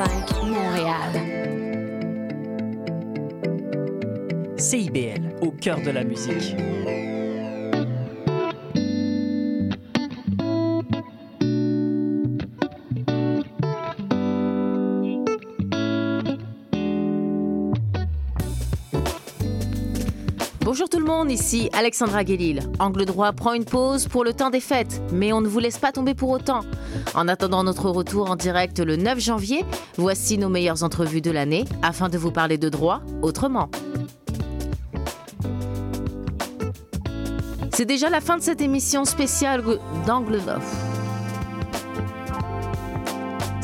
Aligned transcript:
105 0.00 0.44
Montréal. 0.44 1.12
CIBL, 4.56 5.36
au 5.42 5.50
cœur 5.50 5.82
de 5.82 5.90
la 5.90 6.04
musique. 6.04 6.56
Ici 21.28 21.68
Alexandra 21.72 22.24
Guélil. 22.24 22.60
Angle 22.78 23.04
droit 23.04 23.32
prend 23.32 23.52
une 23.52 23.64
pause 23.64 24.08
pour 24.08 24.24
le 24.24 24.32
temps 24.32 24.50
des 24.50 24.60
fêtes, 24.60 25.00
mais 25.12 25.32
on 25.32 25.40
ne 25.40 25.48
vous 25.48 25.58
laisse 25.58 25.78
pas 25.78 25.92
tomber 25.92 26.14
pour 26.14 26.30
autant. 26.30 26.60
En 27.14 27.28
attendant 27.28 27.64
notre 27.64 27.90
retour 27.90 28.30
en 28.30 28.36
direct 28.36 28.78
le 28.78 28.96
9 28.96 29.18
janvier, 29.20 29.64
voici 29.96 30.38
nos 30.38 30.48
meilleures 30.48 30.82
entrevues 30.82 31.20
de 31.20 31.30
l'année 31.30 31.64
afin 31.82 32.08
de 32.08 32.18
vous 32.18 32.30
parler 32.30 32.58
de 32.58 32.68
droit 32.68 33.02
autrement. 33.22 33.70
C'est 37.72 37.86
déjà 37.86 38.10
la 38.10 38.20
fin 38.20 38.36
de 38.36 38.42
cette 38.42 38.60
émission 38.60 39.04
spéciale 39.04 39.62
d'Angle 40.06 40.40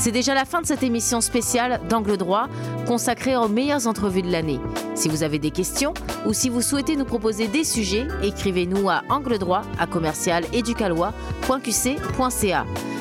c'est 0.06 0.12
déjà 0.12 0.34
la 0.34 0.44
fin 0.44 0.60
de 0.60 0.66
cette 0.68 0.84
émission 0.84 1.20
spéciale 1.20 1.80
d'Angle 1.88 2.16
droit 2.16 2.46
consacrée 2.86 3.36
aux 3.36 3.48
meilleures 3.48 3.88
entrevues 3.88 4.22
de 4.22 4.30
l'année. 4.30 4.60
Si 4.94 5.08
vous 5.08 5.24
avez 5.24 5.40
des 5.40 5.50
questions 5.50 5.94
ou 6.24 6.32
si 6.32 6.48
vous 6.48 6.62
souhaitez 6.62 6.94
nous 6.94 7.04
proposer 7.04 7.48
des 7.48 7.64
sujets, 7.64 8.06
écrivez-nous 8.22 8.88
à 8.88 9.02
angle 9.08 9.36
droit 9.38 9.62
à 9.80 9.88
commercial 9.88 10.44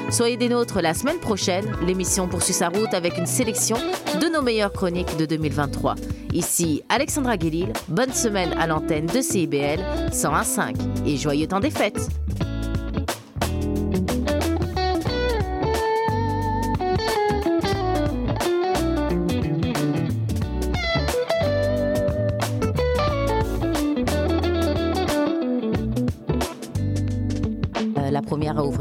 Soyez 0.09 0.37
des 0.37 0.49
nôtres 0.49 0.81
la 0.81 0.95
semaine 0.95 1.19
prochaine. 1.19 1.65
L'émission 1.85 2.27
poursuit 2.27 2.55
sa 2.55 2.69
route 2.69 2.95
avec 2.95 3.19
une 3.19 3.27
sélection 3.27 3.77
de 4.19 4.25
nos 4.25 4.41
meilleures 4.41 4.73
chroniques 4.73 5.15
de 5.15 5.27
2023. 5.27 5.93
Ici 6.33 6.81
Alexandra 6.89 7.37
Guélil. 7.37 7.71
Bonne 7.87 8.13
semaine 8.13 8.53
à 8.59 8.65
l'antenne 8.65 9.05
de 9.05 9.21
CIBL 9.21 10.09
101.5 10.09 10.73
et 11.05 11.17
joyeux 11.17 11.45
temps 11.45 11.59
des 11.59 11.69
fêtes. 11.69 12.09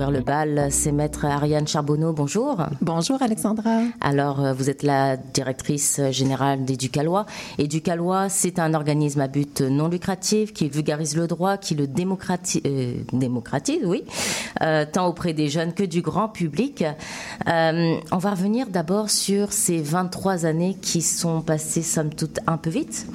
Ouvrir 0.05 0.11
le 0.11 0.25
bal, 0.25 0.69
c'est 0.71 0.93
maître 0.93 1.25
Ariane 1.25 1.67
Charbonneau. 1.67 2.13
Bonjour. 2.13 2.59
Bonjour 2.81 3.23
Alexandra. 3.23 3.81
Alors, 4.01 4.45
euh, 4.45 4.53
vous 4.53 4.69
êtes 4.69 4.83
la 4.83 5.17
directrice 5.17 6.01
générale 6.11 6.65
d'Éducalois. 6.65 7.27
Éducalois, 7.59 8.29
c'est 8.29 8.59
un 8.59 8.75
organisme 8.75 9.21
à 9.21 9.29
but 9.29 9.61
non 9.63 9.89
lucratif 9.89 10.53
qui 10.53 10.69
vulgarise 10.69 11.17
le 11.17 11.27
droit, 11.27 11.57
qui 11.57 11.75
le 11.75 11.87
démocratise, 11.87 12.61
euh, 12.67 12.95
démocratise 13.13 13.81
oui, 13.85 14.05
euh, 14.63 14.85
tant 14.91 15.07
auprès 15.07 15.33
des 15.33 15.49
jeunes 15.49 15.73
que 15.73 15.85
du 15.85 16.03
grand 16.03 16.29
public. 16.29 16.85
on 17.47 18.19
va 18.19 18.31
revenir 18.31 18.69
d'abord 18.69 19.11
sur 19.11 19.53
ces 19.53 19.81
23 19.81 20.47
années 20.47 20.77
qui 20.81 21.03
sont 21.03 21.41
passées, 21.41 21.83
somme 21.83 22.11
toute, 22.11 22.41
un 22.47 22.57
peu 22.57 22.71
vite. 22.71 23.07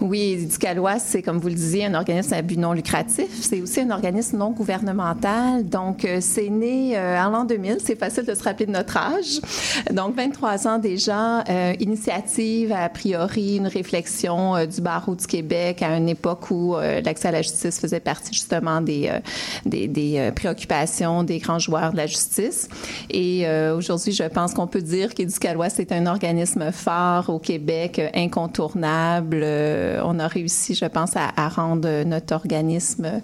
Oui, 0.00 0.38
Éducalois, 0.42 0.98
c'est, 0.98 1.22
comme 1.22 1.38
vous 1.38 1.48
le 1.48 1.54
disiez, 1.54 1.86
un 1.86 1.94
organisme 1.94 2.34
à 2.34 2.42
but 2.42 2.58
non 2.58 2.72
lucratif. 2.72 3.28
C'est 3.40 3.60
aussi 3.60 3.80
un 3.80 3.90
organisme 3.90 4.38
non 4.38 4.50
gouvernemental 4.50 5.64
donc, 5.68 6.06
c'est 6.26 6.48
né 6.48 6.96
euh, 6.96 7.18
en 7.18 7.30
l'an 7.30 7.44
2000. 7.44 7.78
C'est 7.82 7.98
facile 7.98 8.24
de 8.24 8.34
se 8.34 8.42
rappeler 8.42 8.66
de 8.66 8.72
notre 8.72 8.96
âge. 8.96 9.40
Donc, 9.92 10.16
23 10.16 10.68
ans 10.68 10.78
déjà. 10.78 11.40
Euh, 11.48 11.74
initiative, 11.80 12.72
a 12.72 12.88
priori, 12.88 13.56
une 13.56 13.66
réflexion 13.66 14.66
du 14.66 14.80
barreau 14.80 15.14
du 15.14 15.26
Québec 15.26 15.82
à 15.82 15.96
une 15.96 16.08
époque 16.08 16.50
où 16.50 16.76
l'accès 16.76 17.28
à 17.28 17.30
la 17.30 17.42
justice 17.42 17.80
faisait 17.80 18.00
partie 18.00 18.32
justement 18.32 18.80
des, 18.80 19.10
des, 19.64 19.88
des 19.88 20.30
préoccupations 20.34 21.22
des 21.22 21.38
grands 21.38 21.58
joueurs 21.58 21.92
de 21.92 21.96
la 21.96 22.06
justice. 22.06 22.68
Et 23.10 23.46
aujourd'hui, 23.76 24.12
je 24.12 24.24
pense 24.24 24.54
qu'on 24.54 24.66
peut 24.66 24.82
dire 24.82 25.14
qu'Éducalois, 25.14 25.70
c'est 25.70 25.92
un 25.92 26.06
organisme 26.06 26.72
fort 26.72 27.30
au 27.30 27.38
Québec, 27.38 28.00
incontournable. 28.14 29.44
on 29.44 30.18
a 30.18 30.28
réussi, 30.28 30.74
je 30.74 30.86
pense, 30.86 31.16
à, 31.16 31.30
à 31.36 31.48
rendre 31.48 32.04
notre 32.04 32.34
organisme 32.34 33.22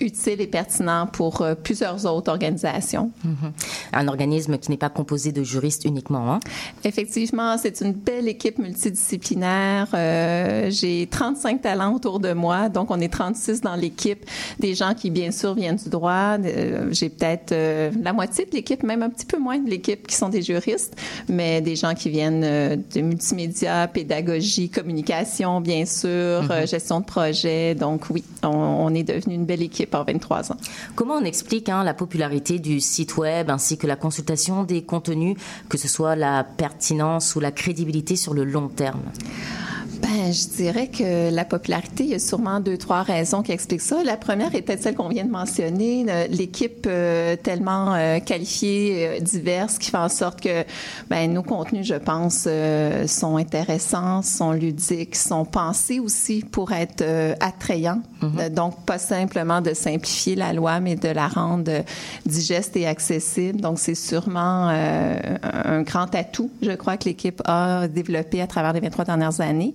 utile 0.00 0.40
et 0.40 0.46
pertinent 0.46 1.06
pour 1.06 1.42
euh, 1.42 1.54
plusieurs 1.54 2.06
autres 2.06 2.30
organisations. 2.30 3.10
Mhm. 3.24 3.52
Un 3.92 4.08
organisme 4.08 4.58
qui 4.58 4.70
n'est 4.70 4.76
pas 4.76 4.88
composé 4.88 5.32
de 5.32 5.42
juristes 5.42 5.84
uniquement. 5.84 6.32
Hein? 6.32 6.40
Effectivement, 6.84 7.56
c'est 7.58 7.80
une 7.80 7.92
belle 7.92 8.28
équipe 8.28 8.58
multidisciplinaire. 8.58 9.88
Euh, 9.94 10.70
j'ai 10.70 11.06
35 11.06 11.62
talents 11.62 11.94
autour 11.94 12.20
de 12.20 12.32
moi, 12.32 12.68
donc 12.68 12.90
on 12.90 13.00
est 13.00 13.12
36 13.12 13.60
dans 13.60 13.76
l'équipe. 13.76 14.24
Des 14.58 14.74
gens 14.74 14.94
qui, 14.94 15.10
bien 15.10 15.30
sûr, 15.30 15.54
viennent 15.54 15.76
du 15.76 15.90
droit. 15.90 16.36
Euh, 16.38 16.88
j'ai 16.92 17.08
peut-être 17.08 17.54
la 18.02 18.12
moitié 18.12 18.46
de 18.46 18.52
l'équipe, 18.52 18.82
même 18.82 19.02
un 19.02 19.10
petit 19.10 19.26
peu 19.26 19.38
moins 19.38 19.58
de 19.58 19.68
l'équipe 19.68 20.06
qui 20.06 20.14
sont 20.14 20.28
des 20.28 20.42
juristes, 20.42 20.96
mais 21.28 21.60
des 21.60 21.76
gens 21.76 21.94
qui 21.94 22.10
viennent 22.10 22.40
de 22.40 23.00
multimédia, 23.00 23.88
pédagogie, 23.88 24.70
communication, 24.70 25.60
bien 25.60 25.84
sûr, 25.84 26.42
mhm. 26.42 26.66
gestion 26.66 27.00
de 27.00 27.04
projet. 27.04 27.74
Donc 27.74 28.04
oui, 28.10 28.24
on, 28.42 28.48
on 28.48 28.94
est 28.94 29.02
devenu 29.02 29.34
une 29.34 29.44
belle 29.44 29.62
équipe 29.62 29.89
par 29.90 30.04
23 30.04 30.52
ans. 30.52 30.56
Comment 30.94 31.14
on 31.14 31.24
explique 31.24 31.68
hein, 31.68 31.84
la 31.84 31.94
popularité 31.94 32.58
du 32.58 32.80
site 32.80 33.16
web 33.16 33.50
ainsi 33.50 33.76
que 33.76 33.86
la 33.86 33.96
consultation 33.96 34.64
des 34.64 34.82
contenus, 34.82 35.36
que 35.68 35.78
ce 35.78 35.88
soit 35.88 36.16
la 36.16 36.44
pertinence 36.44 37.36
ou 37.36 37.40
la 37.40 37.52
crédibilité 37.52 38.16
sur 38.16 38.34
le 38.34 38.44
long 38.44 38.68
terme? 38.68 39.02
Ben, 40.00 40.32
je 40.32 40.48
dirais 40.56 40.88
que 40.88 41.30
la 41.30 41.44
popularité, 41.44 42.04
il 42.04 42.10
y 42.10 42.14
a 42.14 42.18
sûrement 42.18 42.60
deux, 42.60 42.78
trois 42.78 43.02
raisons 43.02 43.42
qui 43.42 43.52
expliquent 43.52 43.80
ça. 43.80 44.02
La 44.02 44.16
première 44.16 44.54
est 44.54 44.62
peut-être 44.62 44.82
celle 44.82 44.94
qu'on 44.94 45.08
vient 45.08 45.24
de 45.24 45.30
mentionner, 45.30 46.06
l'équipe 46.28 46.86
euh, 46.86 47.36
tellement 47.36 47.94
euh, 47.94 48.18
qualifiée, 48.20 49.06
euh, 49.06 49.20
diverse, 49.20 49.78
qui 49.78 49.90
fait 49.90 49.98
en 49.98 50.08
sorte 50.08 50.40
que 50.40 50.64
ben, 51.08 51.32
nos 51.32 51.42
contenus, 51.42 51.86
je 51.86 51.94
pense, 51.94 52.48
sont 53.06 53.36
intéressants, 53.36 54.22
sont 54.22 54.52
ludiques, 54.52 55.16
sont 55.16 55.44
pensés 55.44 56.00
aussi 56.00 56.44
pour 56.50 56.72
être 56.72 57.04
attrayants. 57.40 58.02
Mm-hmm. 58.22 58.50
donc, 58.50 58.84
pas 58.84 58.98
simplement 58.98 59.60
de 59.60 59.72
simplifier 59.72 60.34
la 60.34 60.52
loi, 60.52 60.80
mais 60.80 60.96
de 60.96 61.08
la 61.08 61.28
rendre 61.28 61.70
digeste 62.26 62.76
et 62.76 62.86
accessible. 62.86 63.60
Donc, 63.60 63.78
c'est 63.78 63.94
sûrement 63.94 64.68
un 64.68 65.82
grand 65.82 66.14
atout, 66.14 66.50
je 66.62 66.72
crois, 66.72 66.96
que 66.96 67.04
l'équipe 67.04 67.40
a 67.46 67.88
développé 67.88 68.40
à 68.40 68.46
travers 68.46 68.72
les 68.72 68.80
23 68.80 69.04
dernières 69.06 69.40
années. 69.40 69.74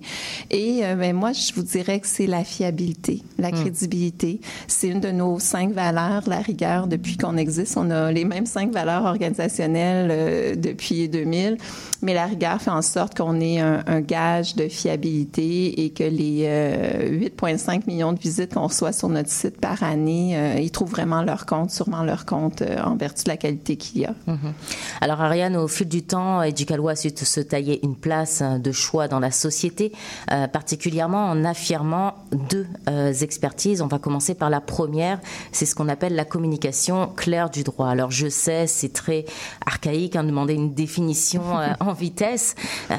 Et 0.50 0.80
euh, 0.84 0.94
ben, 0.94 1.14
moi, 1.14 1.32
je 1.32 1.52
vous 1.54 1.62
dirais 1.62 2.00
que 2.00 2.06
c'est 2.06 2.26
la 2.26 2.44
fiabilité, 2.44 3.22
la 3.38 3.50
hmm. 3.50 3.60
crédibilité. 3.60 4.40
C'est 4.68 4.88
une 4.88 5.00
de 5.00 5.10
nos 5.10 5.38
cinq 5.38 5.72
valeurs, 5.72 6.22
la 6.26 6.38
rigueur, 6.38 6.86
depuis 6.86 7.16
qu'on 7.16 7.36
existe. 7.36 7.76
On 7.76 7.90
a 7.90 8.12
les 8.12 8.24
mêmes 8.24 8.46
cinq 8.46 8.72
valeurs 8.72 9.04
organisationnelles 9.04 10.08
euh, 10.10 10.54
depuis 10.56 11.08
2000, 11.08 11.56
mais 12.02 12.14
la 12.14 12.26
rigueur 12.26 12.60
fait 12.60 12.70
en 12.70 12.82
sorte 12.82 13.16
qu'on 13.16 13.40
ait 13.40 13.60
un, 13.60 14.00
gage 14.00 14.54
de 14.54 14.68
fiabilité 14.68 15.84
et 15.84 15.90
que 15.90 16.04
les 16.04 16.42
8,5 16.44 16.46
euh, 16.46 17.80
millions 17.86 18.12
de 18.12 18.18
visites 18.18 18.54
qu'on 18.54 18.66
reçoit 18.66 18.92
sur 18.92 19.08
notre 19.08 19.30
site 19.30 19.58
par 19.58 19.82
année, 19.82 20.60
ils 20.62 20.70
trouvent 20.70 20.90
vraiment 20.90 21.22
leur 21.22 21.46
compte, 21.46 21.70
sûrement 21.70 22.02
leur 22.02 22.26
compte 22.26 22.62
en 22.84 22.94
vertu 22.96 23.24
de 23.24 23.30
la 23.30 23.36
qualité 23.36 23.76
qu'il 23.76 24.02
y 24.02 24.04
a. 24.04 24.14
Mhm. 24.26 24.52
Alors, 25.00 25.20
Ariane, 25.20 25.56
au 25.56 25.66
fil 25.66 25.88
du 25.88 26.02
temps, 26.02 26.42
Educalois 26.42 26.92
a 26.92 26.96
su 26.96 27.10
se 27.10 27.40
tailler 27.40 27.80
une 27.82 27.96
place 27.96 28.42
de 28.42 28.72
choix 28.72 29.08
dans 29.08 29.20
la 29.20 29.30
société. 29.30 29.92
Euh, 30.32 30.48
particulièrement 30.48 31.30
en 31.30 31.44
affirmant 31.44 32.14
deux 32.32 32.66
euh, 32.88 33.12
expertises. 33.12 33.80
On 33.80 33.86
va 33.86 34.00
commencer 34.00 34.34
par 34.34 34.50
la 34.50 34.60
première, 34.60 35.20
c'est 35.52 35.66
ce 35.66 35.76
qu'on 35.76 35.88
appelle 35.88 36.16
la 36.16 36.24
communication 36.24 37.12
claire 37.16 37.48
du 37.48 37.62
droit. 37.62 37.88
Alors 37.88 38.10
je 38.10 38.28
sais, 38.28 38.66
c'est 38.66 38.92
très 38.92 39.24
archaïque, 39.64 40.16
hein, 40.16 40.24
demander 40.24 40.54
une 40.54 40.74
définition 40.74 41.60
euh, 41.60 41.68
en 41.80 41.92
vitesse. 41.92 42.56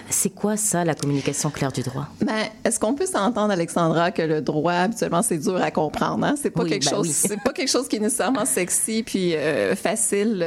c'est 0.10 0.30
quoi 0.30 0.56
ça, 0.56 0.86
la 0.86 0.96
communication 0.96 1.50
claire 1.50 1.74
du 1.74 1.82
droit? 1.82 2.08
Ben, 2.22 2.46
Est-ce 2.64 2.80
qu'on 2.80 2.94
peut 2.94 3.06
s'entendre, 3.06 3.52
Alexandra, 3.52 4.12
que 4.12 4.22
le 4.22 4.42
droit, 4.42 4.74
habituellement, 4.74 5.22
c'est 5.22 5.38
dur 5.38 5.58
à 5.58 5.72
comprendre. 5.72 6.26
Hein? 6.26 6.36
C'est 6.42 6.50
pas 6.50 6.64
quelque 6.64 6.86
ben 6.86 6.96
chose, 6.96 7.12
c'est 7.12 7.44
pas 7.44 7.52
quelque 7.52 7.72
chose 7.72 7.90
qui 7.90 7.98
est 7.98 8.00
nécessairement 8.00 8.46
sexy 8.46 9.04
puis 9.04 9.34
facile 9.76 10.46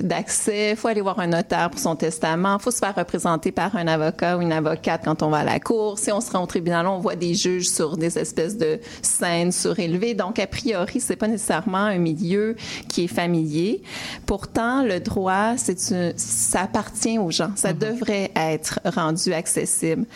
d'accès. 0.00 0.72
Il 0.72 0.76
faut 0.76 0.88
aller 0.88 1.00
voir 1.00 1.18
un 1.20 1.28
notaire 1.28 1.70
pour 1.70 1.80
son 1.80 1.96
testament. 1.96 2.58
Il 2.58 2.62
faut 2.62 2.70
se 2.70 2.78
faire 2.78 2.94
représenter 2.94 3.50
par 3.50 3.74
un 3.76 3.86
avocat 3.88 4.36
ou 4.36 4.42
une 4.42 4.52
avocate 4.52 5.02
quand 5.04 5.22
on 5.22 5.30
va 5.30 5.38
à 5.38 5.44
la 5.44 5.58
cour 5.58 5.97
si 5.98 6.12
on 6.12 6.20
se 6.20 6.30
rend 6.30 6.42
au 6.42 6.46
tribunal, 6.46 6.86
on 6.86 6.98
voit 6.98 7.16
des 7.16 7.34
juges 7.34 7.68
sur 7.68 7.96
des 7.96 8.18
espèces 8.18 8.56
de 8.56 8.80
scènes 9.02 9.52
surélevées. 9.52 10.14
Donc, 10.14 10.38
a 10.38 10.46
priori, 10.46 11.00
c'est 11.00 11.16
pas 11.16 11.28
nécessairement 11.28 11.78
un 11.78 11.98
milieu 11.98 12.56
qui 12.88 13.04
est 13.04 13.08
familier. 13.08 13.82
Pourtant, 14.26 14.82
le 14.82 15.00
droit, 15.00 15.56
c'est 15.56 15.78
ça 15.78 16.62
appartient 16.62 17.18
aux 17.18 17.30
gens. 17.30 17.50
Ça 17.56 17.72
mm-hmm. 17.72 17.78
devrait 17.78 18.30
être 18.34 18.80
rendu 18.84 19.32
accessible. 19.32 20.06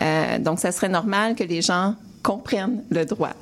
Euh, 0.00 0.38
donc, 0.38 0.58
ça 0.58 0.72
serait 0.72 0.88
normal 0.88 1.34
que 1.34 1.44
les 1.44 1.62
gens 1.62 1.94
comprennent 2.22 2.84
le 2.90 3.04
droit. 3.04 3.32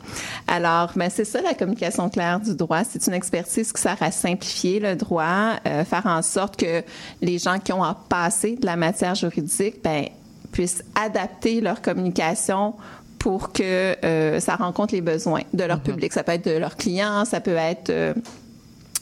Alors, 0.48 0.92
ben, 0.96 1.10
c'est 1.10 1.24
ça 1.24 1.40
la 1.42 1.54
communication 1.54 2.08
claire 2.08 2.40
du 2.40 2.54
droit. 2.54 2.82
C'est 2.84 3.06
une 3.06 3.14
expertise 3.14 3.72
qui 3.72 3.80
sert 3.80 4.02
à 4.02 4.10
simplifier 4.10 4.80
le 4.80 4.96
droit, 4.96 5.56
euh, 5.66 5.84
faire 5.84 6.06
en 6.06 6.22
sorte 6.22 6.56
que 6.56 6.82
les 7.20 7.38
gens 7.38 7.58
qui 7.58 7.72
ont 7.72 7.84
à 7.84 7.94
passer 8.08 8.56
de 8.56 8.66
la 8.66 8.76
matière 8.76 9.14
juridique 9.14 9.82
ben, 9.84 10.06
puissent 10.52 10.82
adapter 10.94 11.60
leur 11.60 11.82
communication 11.82 12.74
pour 13.18 13.52
que 13.52 13.96
euh, 14.04 14.40
ça 14.40 14.56
rencontre 14.56 14.94
les 14.94 15.00
besoins 15.00 15.42
de 15.52 15.64
leur 15.64 15.78
mm-hmm. 15.78 15.82
public. 15.82 16.12
Ça 16.12 16.24
peut 16.24 16.32
être 16.32 16.46
de 16.46 16.56
leurs 16.56 16.76
clients, 16.76 17.24
ça 17.24 17.40
peut 17.40 17.56
être 17.56 17.90
euh, 17.90 18.14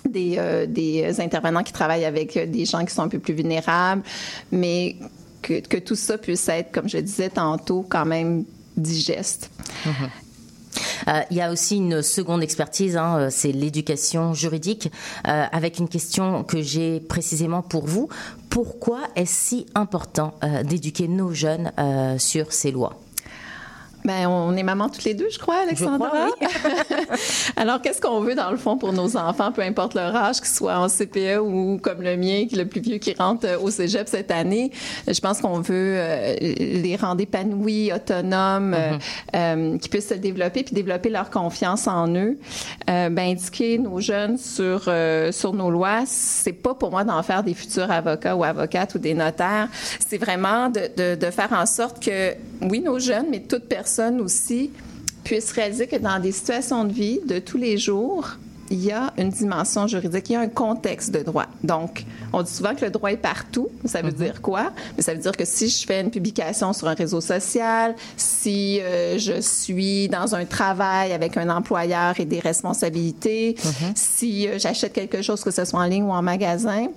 des, 0.09 0.67
des, 0.69 1.21
intervenants 1.21 1.63
qui 1.63 1.73
travaillent 1.73 2.05
avec 2.05 2.39
des 2.51 2.65
gens 2.65 2.85
qui 2.85 2.95
sont 2.95 3.03
un 3.03 3.09
peu 3.09 3.19
plus 3.19 3.35
vulnérables, 3.35 4.03
mais 4.51 4.97
que, 5.43 5.61
que, 5.61 5.77
tout 5.77 5.95
ça 5.95 6.19
puisse 6.19 6.49
être, 6.49 6.73
comme 6.73 6.89
je 6.89 6.99
disais 6.99 7.29
tantôt, 7.29 7.85
quand 7.89 8.07
même 8.07 8.45
digeste. 8.77 9.51
Euh, 11.07 11.21
il 11.31 11.37
y 11.37 11.41
a 11.41 11.51
aussi 11.51 11.77
une 11.77 12.03
seconde 12.03 12.43
expertise, 12.43 12.97
hein, 12.97 13.19
euh, 13.19 13.29
c'est 13.31 13.53
l'éducation 13.53 14.35
juridique, 14.35 14.91
euh, 15.27 15.45
avec 15.53 15.79
une 15.79 15.89
question 15.89 16.45
que 16.45 16.63
j'ai 16.63 17.01
précisément 17.01 17.63
pour 17.63 17.87
vous. 17.87 18.09
Pourquoi 18.51 19.01
est-ce 19.15 19.39
si 19.39 19.67
important 19.75 20.35
d'éduquer 20.65 21.07
nos 21.07 21.33
jeunes 21.33 21.71
sur 22.19 22.53
ces 22.53 22.73
lois? 22.73 22.99
Ben, 24.09 24.27
on 24.27 24.57
est 24.57 24.63
maman 24.63 24.89
toutes 24.89 25.05
les 25.05 25.13
deux, 25.13 25.29
je 25.31 25.39
crois, 25.39 25.57
Alexandra. 25.65 26.29
Alors, 27.57 27.83
qu'est-ce 27.83 28.01
qu'on 28.01 28.21
veut 28.21 28.35
dans 28.35 28.51
le 28.51 28.57
fond 28.57 28.79
pour 28.79 28.95
nos 28.95 29.19
enfants, 29.19 29.53
peu 29.53 29.61
importe 29.61 29.93
leur 29.93 30.17
âge, 30.17 30.37
qu'ils 30.37 30.47
soient 30.47 30.79
en 30.79 30.89
CPE 30.89 31.39
ou 31.43 31.79
comme 31.83 32.01
le 32.01 32.17
mien, 32.17 32.47
qui 32.49 32.57
le 32.57 32.67
plus 32.67 32.81
vieux 32.81 32.97
qui 32.97 33.13
rentre 33.13 33.47
euh, 33.47 33.59
au 33.59 33.71
cégep 33.71 34.09
cette 34.09 34.31
année? 34.31 34.73
Je 35.07 35.21
pense 35.21 35.43
qu'on 35.43 35.61
veut 35.61 35.97
euh, 35.99 36.37
les 36.41 36.97
rendre 36.97 37.21
épanouis, 37.21 37.93
autonomes, 37.93 38.75
mm-hmm. 38.75 38.99
euh, 39.37 39.79
qui 39.79 39.91
puissent 39.91 40.09
se 40.09 40.15
développer 40.15 40.63
puis 40.63 40.75
développer 40.75 41.11
leur 41.11 41.29
confiance 41.29 41.87
en 41.87 42.09
eux. 42.15 42.39
ben, 42.87 43.19
éduquer 43.19 43.77
nos 43.77 44.01
jeunes 44.01 44.39
sur 44.39 44.91
sur 45.33 45.53
nos 45.53 45.71
lois, 45.71 46.05
c'est 46.07 46.55
pas 46.55 46.75
pour 46.75 46.91
moi 46.91 47.05
d'en 47.05 47.23
faire 47.23 47.43
des 47.43 47.53
futurs 47.53 47.91
avocats 47.91 48.35
ou 48.35 48.43
avocates 48.43 48.95
ou 48.95 48.99
des 48.99 49.13
notaires. 49.13 49.69
C'est 50.01 50.17
vraiment 50.17 50.71
de, 50.71 50.89
de, 50.97 51.15
de 51.15 51.31
faire 51.31 51.53
en 51.53 51.67
sorte 51.67 52.03
que, 52.03 52.33
oui, 52.63 52.81
nos 52.81 52.99
jeunes, 52.99 53.27
mais 53.31 53.41
toute 53.41 53.69
personne 53.69 53.98
aussi 54.21 54.71
puissent 55.25 55.53
réaliser 55.53 55.87
que 55.87 55.97
dans 55.97 56.21
des 56.21 56.33
situations 56.33 56.85
de 56.85 56.93
vie 56.93 57.21
de 57.27 57.39
tous 57.39 57.59
les 57.59 57.77
jours, 57.77 58.39
il 58.71 58.85
y 58.85 58.93
a 58.93 59.13
une 59.17 59.31
dimension 59.31 59.87
juridique, 59.87 60.29
il 60.31 60.33
y 60.35 60.37
a 60.37 60.41
un 60.41 60.49
contexte 60.49 61.11
de 61.11 61.21
droit. 61.23 61.47
Donc, 61.65 62.05
on 62.33 62.43
dit 62.43 62.53
souvent 62.53 62.75
que 62.75 62.85
le 62.85 62.91
droit 62.91 63.11
est 63.11 63.17
partout. 63.17 63.69
Ça 63.85 64.03
veut 64.03 64.11
mhm. 64.11 64.17
dire 64.17 64.43
quoi? 64.43 64.73
Mais 64.97 65.03
ça 65.03 65.15
veut 65.15 65.21
dire 65.21 65.37
que 65.37 65.45
si 65.45 65.69
je 65.69 65.87
fais 65.87 66.01
une 66.01 66.11
publication 66.11 66.73
sur 66.73 66.89
un 66.89 66.95
réseau 66.95 67.21
social, 67.21 67.95
si 68.17 68.81
euh, 68.81 69.19
je 69.19 69.41
suis 69.41 70.09
dans 70.09 70.35
un 70.35 70.45
travail 70.45 71.13
avec 71.13 71.37
un 71.37 71.49
employeur 71.49 72.19
et 72.21 72.25
des 72.25 72.41
responsabilités, 72.41 73.57
mhm. 73.65 73.93
si 73.95 74.49
euh, 74.49 74.59
j'achète 74.59 74.93
quelque 74.93 75.23
chose, 75.23 75.43
que 75.43 75.51
ce 75.51 75.65
soit 75.65 75.81
en 75.81 75.87
ligne 75.87 76.05
ou 76.05 76.13
en 76.13 76.23
magasin, 76.23 76.89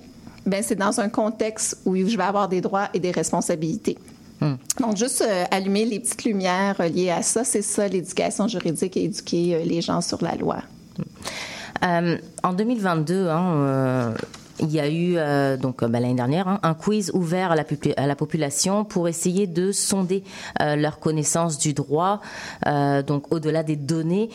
ben 0.44 0.62
c'est 0.62 0.74
dans 0.74 1.00
un 1.00 1.08
contexte 1.08 1.78
où 1.84 1.96
je 1.96 2.16
vais 2.16 2.22
avoir 2.22 2.48
des 2.48 2.60
droits 2.60 2.88
et 2.94 3.00
des 3.00 3.12
responsabilités. 3.12 3.96
Donc, 4.80 4.96
juste 4.96 5.22
euh, 5.22 5.44
allumer 5.50 5.84
les 5.84 6.00
petites 6.00 6.24
lumières 6.24 6.80
liées 6.82 7.10
à 7.10 7.22
ça, 7.22 7.44
c'est 7.44 7.62
ça 7.62 7.88
l'éducation 7.88 8.48
juridique 8.48 8.96
et 8.96 9.04
éduquer 9.04 9.54
euh, 9.54 9.64
les 9.64 9.82
gens 9.82 10.00
sur 10.00 10.22
la 10.22 10.34
loi. 10.34 10.58
Euh, 11.84 12.16
en 12.42 12.52
2022, 12.52 13.28
hein, 13.28 14.14
il 14.62 14.70
y 14.70 14.80
a 14.80 14.88
eu 14.88 15.14
euh, 15.16 15.56
donc 15.56 15.82
euh, 15.82 15.88
bah, 15.88 16.00
l'année 16.00 16.14
dernière 16.14 16.48
hein, 16.48 16.60
un 16.62 16.74
quiz 16.74 17.10
ouvert 17.14 17.52
à 17.52 17.56
la, 17.56 18.14
population 18.14 18.84
pour 18.84 19.08
essayer 19.08 19.46
de 19.46 19.72
sonder 19.72 20.22
euh, 20.60 20.76
leur 20.76 21.00
connaissance 21.00 21.58
du 21.58 21.74
droit, 21.74 22.20
donc 23.06 23.32
au-delà 23.32 23.62
des 23.62 23.76
données. 23.76 24.30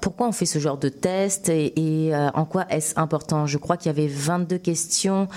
pourquoi 0.00 0.26
on 0.26 0.32
fait 0.32 0.46
ce 0.46 0.58
genre 0.58 0.78
de 0.78 0.88
test 0.88 1.48
et, 1.48 2.12
en 2.34 2.44
quoi 2.44 2.66
est-ce 2.70 2.98
important? 2.98 3.46
Je 3.46 3.58
crois 3.58 3.76
qu'il 3.76 3.86
y 3.86 3.94
avait 3.94 4.08
22 4.08 4.58
questions 4.58 5.28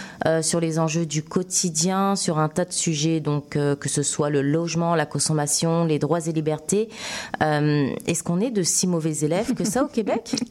sur 0.41 0.59
les 0.59 0.79
enjeux 0.79 1.05
du 1.05 1.23
quotidien, 1.23 2.15
sur 2.15 2.39
un 2.39 2.49
tas 2.49 2.65
de 2.65 2.73
sujets, 2.73 3.19
donc 3.19 3.49
que 3.49 3.89
ce 3.89 4.03
soit 4.03 4.29
le 4.29 4.41
logement, 4.41 4.95
la 4.95 5.05
consommation, 5.05 5.85
les 5.85 5.99
droits 5.99 6.25
et 6.27 6.31
libertés. 6.31 6.89
est-ce 7.41 8.23
qu'on 8.23 8.39
est 8.39 8.51
de 8.51 8.63
si 8.63 8.87
mauvais 8.87 9.17
élèves 9.21 9.53
que 9.53 9.63
ça 9.63 9.83
au 9.83 9.87
Québec? 9.87 10.35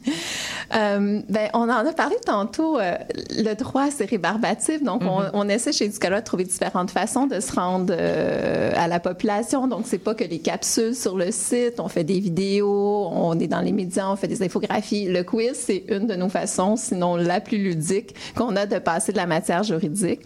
Ben, 0.71 1.49
on 1.53 1.63
en 1.63 1.85
a 1.85 1.93
parlé 1.93 2.15
tantôt. 2.25 2.77
le 2.79 3.53
droit 3.55 3.80
c'est 3.89 4.09
rébarbatif. 4.09 4.83
Donc, 4.83 5.01
on, 5.03 5.21
mm-hmm. 5.21 5.49
essaie 5.49 5.71
chez 5.71 5.87
Ducalois 5.87 6.19
de 6.19 6.25
trouver 6.25 6.43
différentes 6.43 6.91
façons 6.91 7.27
de 7.27 7.39
se 7.39 7.53
rendre 7.53 7.93
euh, 7.97 8.71
à 8.75 8.87
la 8.87 8.99
population. 8.99 9.67
Donc, 9.67 9.85
c'est 9.85 9.97
pas 9.97 10.13
que 10.13 10.23
les 10.23 10.39
capsules 10.39 10.95
sur 10.95 11.17
le 11.17 11.31
site, 11.31 11.79
on 11.79 11.87
fait 11.87 12.03
des 12.03 12.19
vidéos, 12.19 13.09
on 13.11 13.39
est 13.39 13.47
dans 13.47 13.61
les 13.61 13.71
médias, 13.71 14.09
on 14.09 14.15
fait 14.15 14.27
des 14.27 14.43
infographies. 14.43 15.07
Le 15.07 15.23
quiz, 15.23 15.53
c'est 15.53 15.85
une 15.89 16.07
de 16.07 16.15
nos 16.15 16.29
façons, 16.29 16.75
sinon 16.75 17.15
la 17.15 17.39
plus 17.39 17.57
ludique 17.57 18.15
qu'on 18.35 18.55
a 18.55 18.65
de 18.65 18.79
passer 18.79 19.11
de 19.11 19.17
la 19.17 19.27
matière 19.27 19.63
juridique. 19.63 20.21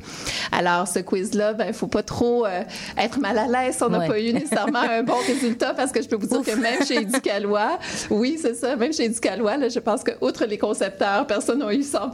Alors, 0.51 0.88
ce 0.88 1.00
quiz-là, 1.00 1.54
ben, 1.54 1.74
faut 1.74 1.88
pas 1.88 2.04
trop 2.04 2.46
euh, 2.46 2.62
être 2.98 3.19
mal 3.19 3.38
à 3.38 3.48
l'aise 3.48 3.78
si 3.78 3.84
on 3.84 3.90
n'a 3.90 4.08
pas 4.08 4.19
eu 4.19 4.34
nécessairement 4.34 4.80
un 4.80 5.04
bon 5.04 5.18
résultat 5.28 5.74
parce 5.74 5.92
que 5.92 6.01
je 6.01 6.08
peux 6.08 6.16
vous 6.16 6.28
dire 6.28 6.42
que 6.42 6.60
même 6.60 6.86
chez 6.86 7.06
Ducalois, 7.06 7.80
oui, 8.10 8.38
c'est 8.42 8.56
ça, 8.56 8.75
même 8.75 8.94
chez 8.94 9.10
Ducalois, 9.10 9.58
là, 9.58 9.69
je 9.69 9.80
pense 9.80 10.04
que 10.04 10.12
outre 10.22 10.46
les 10.46 10.58
concepteurs, 10.58 11.28
personne 11.28 11.60
n'a 11.60 11.74
eu 11.74 11.84
100 11.84 12.12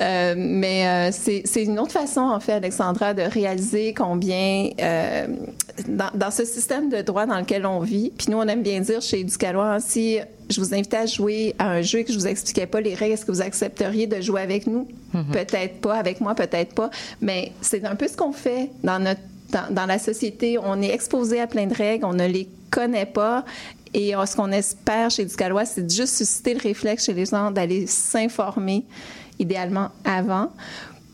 euh, 0.00 0.27
mais 0.36 1.10
euh, 1.10 1.10
c'est 1.12 1.62
une 1.62 1.78
autre 1.78 1.92
façon, 1.92 2.20
en 2.20 2.40
fait, 2.40 2.52
Alexandra, 2.52 3.14
de 3.14 3.22
réaliser 3.22 3.94
combien, 3.94 4.70
euh, 4.80 5.26
dans, 5.86 6.30
ce 6.30 6.44
système 6.44 6.88
de 6.88 7.02
droit 7.02 7.26
dans 7.26 7.38
lequel 7.38 7.66
on 7.66 7.80
vit, 7.80 8.12
puis 8.16 8.28
nous, 8.30 8.38
on 8.38 8.46
aime 8.46 8.62
bien 8.62 8.80
dire 8.80 9.00
chez 9.00 9.24
Ducalois, 9.24 9.80
si 9.80 10.18
je 10.48 10.60
vous 10.60 10.74
invitais 10.74 10.96
à 10.96 11.06
jouer 11.06 11.54
à 11.58 11.70
un 11.70 11.82
jeu 11.82 12.00
et 12.00 12.04
que 12.04 12.12
je 12.12 12.18
vous 12.18 12.26
expliquais 12.26 12.66
pas 12.66 12.80
les 12.80 12.94
règles, 12.94 13.14
est-ce 13.14 13.24
que 13.24 13.32
vous 13.32 13.42
accepteriez 13.42 14.06
de 14.06 14.20
jouer 14.20 14.40
avec 14.40 14.66
nous? 14.66 14.88
Mm-hmm. 15.14 15.30
Peut-être 15.32 15.80
pas, 15.80 15.96
avec 15.96 16.20
moi, 16.20 16.34
peut-être 16.34 16.74
pas. 16.74 16.90
Mais 17.20 17.52
c'est 17.60 17.84
un 17.84 17.96
peu 17.96 18.08
ce 18.08 18.16
qu'on 18.16 18.32
fait 18.32 18.70
dans 18.82 18.98
notre 18.98 19.20
dans, 19.70 19.86
la 19.86 19.98
société. 19.98 20.58
On 20.62 20.82
est 20.82 20.92
exposé 20.92 21.40
à 21.40 21.46
plein 21.46 21.66
de 21.66 21.74
règles, 21.74 22.04
on 22.04 22.12
ne 22.12 22.26
les 22.26 22.46
connaît 22.70 23.06
pas 23.06 23.46
et 23.94 24.12
ce 24.26 24.36
qu'on 24.36 24.52
espère 24.52 25.10
chez 25.10 25.24
Ducalois, 25.24 25.64
c'est 25.64 25.82
de 25.82 25.90
juste 25.90 26.16
susciter 26.16 26.54
le 26.54 26.60
réflexe 26.60 27.06
chez 27.06 27.14
les 27.14 27.26
gens 27.26 27.50
d'aller 27.50 27.86
s'informer 27.86 28.84
idéalement 29.38 29.90
avant 30.04 30.50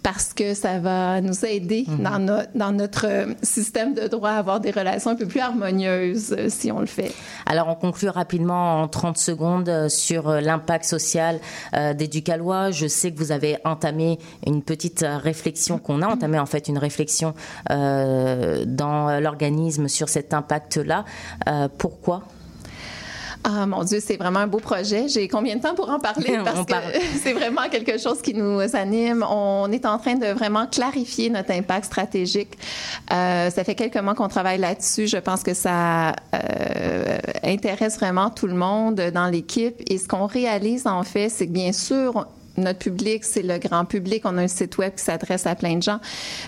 parce 0.05 0.35
que 0.35 0.53
ça 0.53 0.79
va 0.79 1.23
nous 1.23 1.47
aider 1.47 1.87
mhm. 1.89 2.03
dans, 2.03 2.47
dans, 2.55 2.73
notre 2.73 3.07
système 3.43 3.95
de 3.95 4.07
droit 4.07 4.31
à 4.31 4.37
avoir 4.37 4.61
des 4.61 4.71
relations 4.71 5.11
un 5.11 5.17
peu 5.17 5.27
plus 5.27 5.41
harmonieuses 5.41 6.37
euh, 6.39 6.49
si 6.51 6.71
on 6.71 6.81
le 6.81 6.87
fait. 6.87 7.11
Alors, 7.47 7.69
on 7.69 7.75
conclut 7.75 8.11
rapidement 8.11 8.83
en 8.83 8.87
30 8.87 9.17
secondes 9.17 9.69
euh, 9.71 9.89
sur 9.89 10.29
euh, 10.29 10.41
l'impact 10.43 10.85
social 10.85 11.41
des 11.73 12.07
Ducalois. 12.07 12.71
Je 12.71 12.87
sais 12.87 13.11
que 13.13 13.19
vous 13.19 13.33
avez 13.33 13.57
entamé 13.65 14.19
une 14.47 14.63
petite 14.63 15.05
réflexion, 15.09 15.79
qu'on 15.79 16.03
a 16.03 16.07
entamé 16.07 16.39
en 16.39 16.45
fait 16.45 16.69
une 16.69 16.77
réflexion 16.77 17.33
dans 17.71 19.21
l'organisme 19.21 19.89
sur 19.89 20.11
cet 20.11 20.35
impact-là. 20.35 21.05
pourquoi? 21.79 22.25
Ah 23.47 23.67
mon 23.67 23.85
Dieu, 23.85 24.01
c'est 24.01 24.17
vraiment 24.17 24.41
un 24.41 24.47
beau 24.47 24.59
projet. 24.59 25.07
J'ai 25.09 25.29
combien 25.29 25.57
de 25.57 25.61
temps 25.61 25.75
pour 25.75 25.91
en 25.91 25.99
parler? 25.99 26.39
Parce 26.45 26.65
que 26.65 26.75
c'est 27.23 27.35
vraiment 27.35 27.69
quelque 27.71 27.99
chose 27.99 28.23
qui 28.23 28.33
nous 28.33 28.61
anime. 28.75 29.25
On 29.29 29.71
est 29.71 29.85
en 29.85 29.99
train 29.99 30.15
de 30.15 30.27
vraiment 30.29 30.67
clarifier 30.67 31.29
notre 31.29 31.51
impact 31.51 31.85
stratégique. 31.85 32.57
Euh, 33.13 33.51
ça 33.51 33.63
fait 33.63 33.75
quelques 33.75 33.99
mois 33.99 34.15
qu'on 34.15 34.29
travaille 34.29 34.59
là-dessus. 34.59 35.07
Je 35.09 35.19
pense 35.19 35.43
que 35.43 35.53
ça 35.53 36.13
euh, 36.35 37.19
intéresse 37.43 37.99
vraiment 37.99 38.31
tout 38.31 38.47
le 38.47 38.55
monde 38.55 39.01
dans 39.13 39.27
l'équipe. 39.27 39.77
Et 39.89 39.99
ce 39.99 40.09
qu'on 40.09 40.27
réalise 40.27 40.87
en 40.87 41.03
fait, 41.03 41.29
c'est 41.29 41.47
que 41.47 41.53
bien 41.53 41.73
sûr 41.73 42.27
notre 42.57 42.79
public, 42.79 43.25
c'est 43.25 43.43
le 43.43 43.59
grand 43.59 43.85
public. 43.85 44.23
On 44.25 44.39
a 44.39 44.43
un 44.43 44.49
site 44.49 44.79
web 44.79 44.95
qui 44.95 45.05
s'adresse 45.05 45.47
à 45.47 45.55
plein 45.55 45.77
de 45.77 45.83
gens, 45.83 45.99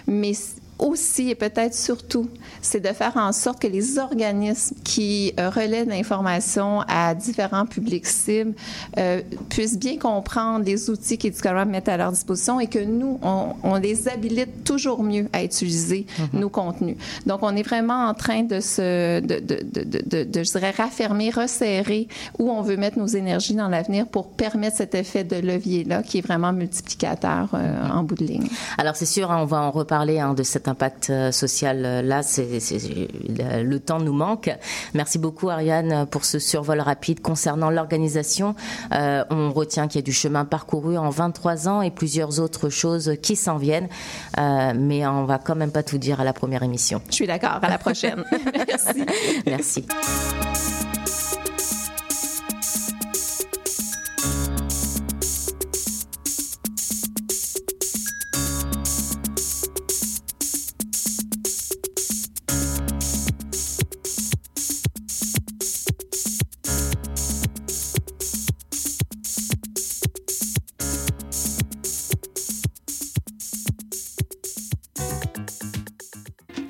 mais 0.07 0.33
aussi 0.79 1.31
et 1.31 1.35
peut-être 1.35 1.75
surtout, 1.75 2.29
c'est 2.61 2.81
de 2.81 2.89
faire 2.89 3.17
en 3.17 3.33
sorte 3.33 3.61
que 3.61 3.67
les 3.67 3.99
organismes 3.99 4.77
qui 4.85 5.33
euh, 5.39 5.51
relaient 5.51 5.85
l'information 5.85 6.83
à 6.89 7.15
différents 7.15 7.67
publics 7.67 8.07
cibles 8.07 8.55
euh, 8.99 9.23
puissent 9.49 9.79
bien 9.79 9.99
comprendre 9.99 10.65
les 10.65 10.91
outils 10.91 11.19
qu'Educalois 11.19 11.65
mettent 11.65 11.89
à 11.89 11.97
leur 11.97 12.13
disposition 12.13 12.61
et 12.61 12.67
que 12.67 12.79
nous, 12.79 13.19
on, 13.23 13.55
on 13.63 13.77
les 13.77 14.09
habilite 14.09 14.65
toujours 14.65 15.03
mieux 15.03 15.29
à 15.33 15.43
utiliser 15.43 16.07
mm-hmm. 16.07 16.39
nos 16.39 16.49
contenus. 16.49 16.97
Donc, 17.25 17.41
on 17.43 17.57
est 17.57 17.63
vraiment 17.63 18.09
en 18.09 18.15
train 18.15 18.43
de 18.43 18.61
se, 18.61 19.21
de, 19.21 19.41
de, 19.41 19.63
de, 19.63 20.25
de, 20.25 20.45
je 20.45 20.51
dirais, 20.51 20.73
raffermer, 20.73 21.31
resserrer 21.31 22.09
où 22.39 22.51
on 22.51 22.63
veut 22.63 22.77
mettre 22.77 22.99
nos 22.99 23.07
énergies 23.07 23.55
dans 23.55 23.69
l'avenir 23.69 24.07
pour 24.07 24.29
permettre 24.29 24.77
cet 24.77 24.95
effet 24.95 25.25
de 25.25 25.37
levier-là 25.37 26.03
qui 26.03 26.19
est 26.19 26.27
vraiment 26.27 26.53
multiplicateur 26.53 27.51
euh, 27.55 27.59
mm-hmm. 27.59 27.93
en 27.93 28.03
bout 28.03 28.17
de 28.17 28.25
ligne. 28.25 28.49
Alors, 28.79 28.97
c'est 28.97 29.07
sûr, 29.07 29.31
hein, 29.31 29.39
on 29.41 29.47
va 29.47 29.63
en 29.63 29.71
reparler 29.71 30.19
hein, 30.19 30.35
de 30.35 30.43
cette 30.43 30.66
impact 30.69 31.11
euh, 31.11 31.33
social 31.33 31.85
euh, 31.85 32.03
là, 32.03 32.23
c'est, 32.23 32.49
le 32.49 33.79
temps 33.79 34.01
nous 34.01 34.13
manque. 34.13 34.51
Merci 34.95 35.19
beaucoup 35.19 35.49
Ariane 35.49 36.07
pour 36.07 36.25
ce 36.25 36.39
survol 36.39 36.81
rapide 36.81 37.21
concernant 37.21 37.71
l'organisation. 37.71 38.55
Euh, 38.93 39.25
on 39.31 39.53
retient 39.53 39.89
qu'il 39.89 40.01
y 40.01 40.05
a 40.05 40.07
du 40.07 40.13
chemin 40.13 40.45
parcouru 40.45 40.97
en 40.97 41.11
23 41.11 41.69
ans 41.69 41.83
et 41.83 41.91
plusieurs 41.91 42.41
autres 42.41 42.69
choses 42.69 43.15
qui 43.23 43.37
s'en 43.37 43.57
viennent, 43.57 43.89
mais 44.37 45.07
on 45.07 45.25
va 45.25 45.39
quand 45.39 45.57
même 45.57 45.73
pas 45.73 45.83
tout 45.83 45.99
dire 45.99 46.21
à 46.21 46.25
la 46.25 46.33
première 46.33 46.63
émission. 46.63 47.01
Je 47.09 47.15
suis 47.15 47.27
d'accord. 47.27 47.59
À 47.63 47.69
la 47.69 47.79
prochaine. 47.79 48.25
Merci. 48.67 49.07
Merci. 49.47 49.87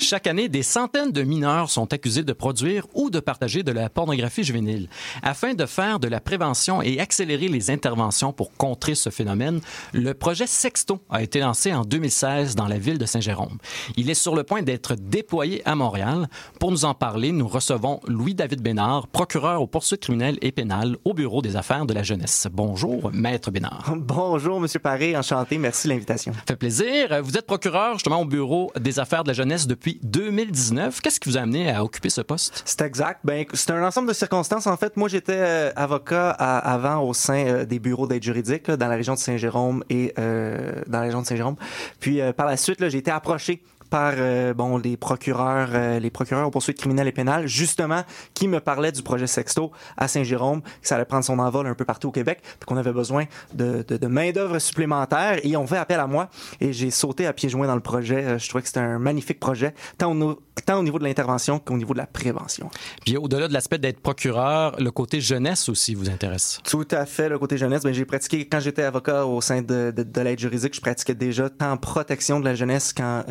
Chaque 0.07 0.29
année, 0.29 0.49
des 0.49 0.63
centaines 0.63 1.11
de 1.11 1.23
mineurs 1.23 1.69
sont 1.69 1.93
accusés 1.93 2.23
de 2.23 2.33
produire 2.33 2.87
ou 2.95 3.11
de 3.11 3.19
partager 3.19 3.65
de 3.65 3.73
la 3.73 3.91
pornographie 3.91 4.45
juvénile. 4.45 4.89
Afin 5.21 5.55
de 5.55 5.67
faire 5.67 5.99
de 5.99 6.07
la 6.07 6.21
prévention 6.21 6.81
et 6.81 7.01
accélérer 7.01 7.49
les 7.49 7.73
interventions 7.73 8.33
pour 8.33 8.53
contrer 8.53 8.95
ce 8.95 9.11
phénomène, 9.11 9.61
le 9.93 10.15
projet 10.15 10.47
Sexto 10.47 11.01
a 11.11 11.25
été 11.25 11.41
lancé 11.41 11.75
en 11.75 11.83
2016 11.83 12.55
dans 12.55 12.69
la 12.69 12.79
ville 12.79 12.99
de 12.99 13.05
Saint-Jérôme. 13.05 13.59
Il 13.97 14.09
est 14.09 14.15
sur 14.15 14.37
le 14.37 14.45
point 14.45 14.63
d'être 14.63 14.95
déployé 14.95 15.61
à 15.65 15.75
Montréal. 15.75 16.29
Pour 16.61 16.71
nous 16.71 16.85
en 16.85 16.95
parler, 16.95 17.33
nous 17.33 17.49
recevons 17.49 17.99
Louis-David 18.07 18.63
Bénard, 18.63 19.09
procureur 19.09 19.61
aux 19.61 19.67
poursuites 19.67 20.03
criminelles 20.03 20.39
et 20.41 20.53
pénales 20.53 20.99
au 21.05 21.15
Bureau 21.15 21.43
des 21.43 21.57
affaires 21.57 21.85
de 21.85 21.95
la 21.95 22.05
jeunesse. 22.05 22.47
Bonjour, 22.53 23.11
maître 23.13 23.51
Bénard. 23.51 23.93
Bonjour, 23.97 24.61
monsieur 24.61 24.79
Paré, 24.79 25.17
enchanté, 25.17 25.59
merci 25.59 25.89
de 25.89 25.95
l'invitation. 25.95 26.33
Fait 26.47 26.55
plaisir. 26.55 27.21
Vous 27.25 27.37
êtes 27.37 27.47
procureur 27.47 27.95
justement 27.95 28.21
au 28.21 28.25
Bureau 28.25 28.71
des 28.79 29.01
affaires 29.01 29.25
de 29.25 29.31
la 29.31 29.35
jeunesse 29.35 29.67
depuis 29.67 29.96
2019. 30.03 31.01
Qu'est-ce 31.01 31.21
qui 31.21 31.29
vous 31.29 31.37
a 31.37 31.41
amené 31.41 31.71
à 31.71 31.85
occuper 31.85 32.11
ce 32.11 32.21
poste? 32.21 32.63
C'est 32.65 32.81
exact. 32.83 33.21
Ben, 33.25 33.45
c'est 33.53 33.71
un 33.71 33.85
ensemble 33.85 34.09
de 34.09 34.13
circonstances. 34.13 34.67
En 34.67 34.77
fait, 34.77 34.97
moi, 34.97 35.09
j'étais 35.09 35.37
euh, 35.37 35.73
avocat 35.77 36.31
avant 36.31 37.03
au 37.03 37.15
sein 37.15 37.47
euh, 37.47 37.65
des 37.65 37.79
bureaux 37.79 38.07
d'aide 38.07 38.23
juridique 38.23 38.71
dans 38.71 38.89
la 38.89 38.97
région 38.97 39.15
de 39.15 39.19
Saint-Jérôme 39.19 39.85
et 39.91 40.13
euh, 40.19 40.83
dans 40.87 40.99
la 40.99 41.05
région 41.05 41.23
de 41.23 41.27
Saint-Jérôme. 41.27 41.57
Puis 42.01 42.21
par 42.37 42.47
la 42.47 42.57
suite, 42.57 42.89
j'ai 42.89 42.99
été 42.99 43.11
approché 43.11 43.63
par 43.87 44.15
euh, 44.17 44.55
bon 44.55 44.77
les 44.77 44.97
procureurs 44.97 45.69
euh, 45.73 45.99
les 45.99 46.11
procureurs 46.11 46.47
aux 46.47 46.51
poursuites 46.51 46.79
criminelles 46.79 47.09
et 47.09 47.13
pénales 47.13 47.47
justement 47.47 48.03
qui 48.35 48.49
me 48.49 48.61
parlaient 48.61 48.93
du 48.93 49.03
projet 49.03 49.27
Sexto 49.27 49.71
à 49.97 50.09
Saint-Jérôme 50.09 50.63
que 50.63 50.69
ça 50.83 50.97
allait 50.97 51.05
prendre 51.05 51.25
son 51.25 51.39
envol 51.39 51.67
un 51.67 51.75
peu 51.75 51.85
partout 51.85 52.09
au 52.09 52.13
Québec 52.13 52.41
puis 52.43 52.67
qu'on 52.67 52.77
avait 52.77 52.93
besoin 52.93 53.25
de, 53.55 53.85
de, 53.87 53.97
de 53.97 54.07
main 54.07 54.33
d'œuvre 54.33 54.59
supplémentaire 54.59 55.39
et 55.43 55.57
on 55.57 55.67
fait 55.67 55.77
appel 55.77 56.01
à 56.01 56.07
moi 56.07 56.29
et 56.61 56.73
j'ai 56.73 56.91
sauté 56.91 57.27
à 57.27 57.33
pieds 57.33 57.49
joints 57.49 57.67
dans 57.67 57.75
le 57.75 57.81
projet. 57.81 58.25
Euh, 58.25 58.39
je 58.39 58.49
trouvais 58.49 58.63
que 58.63 58.69
c'était 58.69 58.81
un 58.81 58.99
magnifique 58.99 59.41
projet 59.41 59.75
tant 59.99 60.15
au, 60.21 60.41
tant 60.65 60.79
au 60.79 60.83
niveau 60.83 60.99
de 60.99 61.05
l'intervention 61.05 61.59
qu'au 61.59 61.77
niveau 61.77 61.93
de 61.93 61.99
la 61.99 62.07
prévention. 62.07 62.71
Puis 63.05 63.17
au-delà 63.17 63.49
de 63.49 63.53
l'aspect 63.53 63.79
d'être 63.79 64.01
procureur 64.01 64.77
le 64.79 64.91
côté 64.91 65.21
jeunesse 65.21 65.69
aussi 65.69 65.95
vous 65.95 66.11
intéresse? 66.11 66.61
Tout 66.65 66.89
à 66.91 67.07
fait 67.07 67.29
le 67.29 67.39
côté 67.39 67.57
jeunesse. 67.57 67.83
Ben 67.83 67.93
j'ai 67.93 68.05
pratiqué 68.05 68.47
quand 68.47 68.61
j'étais 68.61 68.83
avocat 68.83 69.27
au 69.27 69.41
sein 69.41 69.63
de, 69.63 69.93
de, 69.95 70.03
de 70.03 70.21
l'aide 70.21 70.39
juridique 70.39 70.75
je 70.75 70.81
pratiquais 70.81 71.15
déjà 71.15 71.49
tant 71.51 71.77
protection 71.77 72.41
de 72.41 72.45
la 72.45 72.55
jeunesse 72.55 72.93
quand 72.93 73.25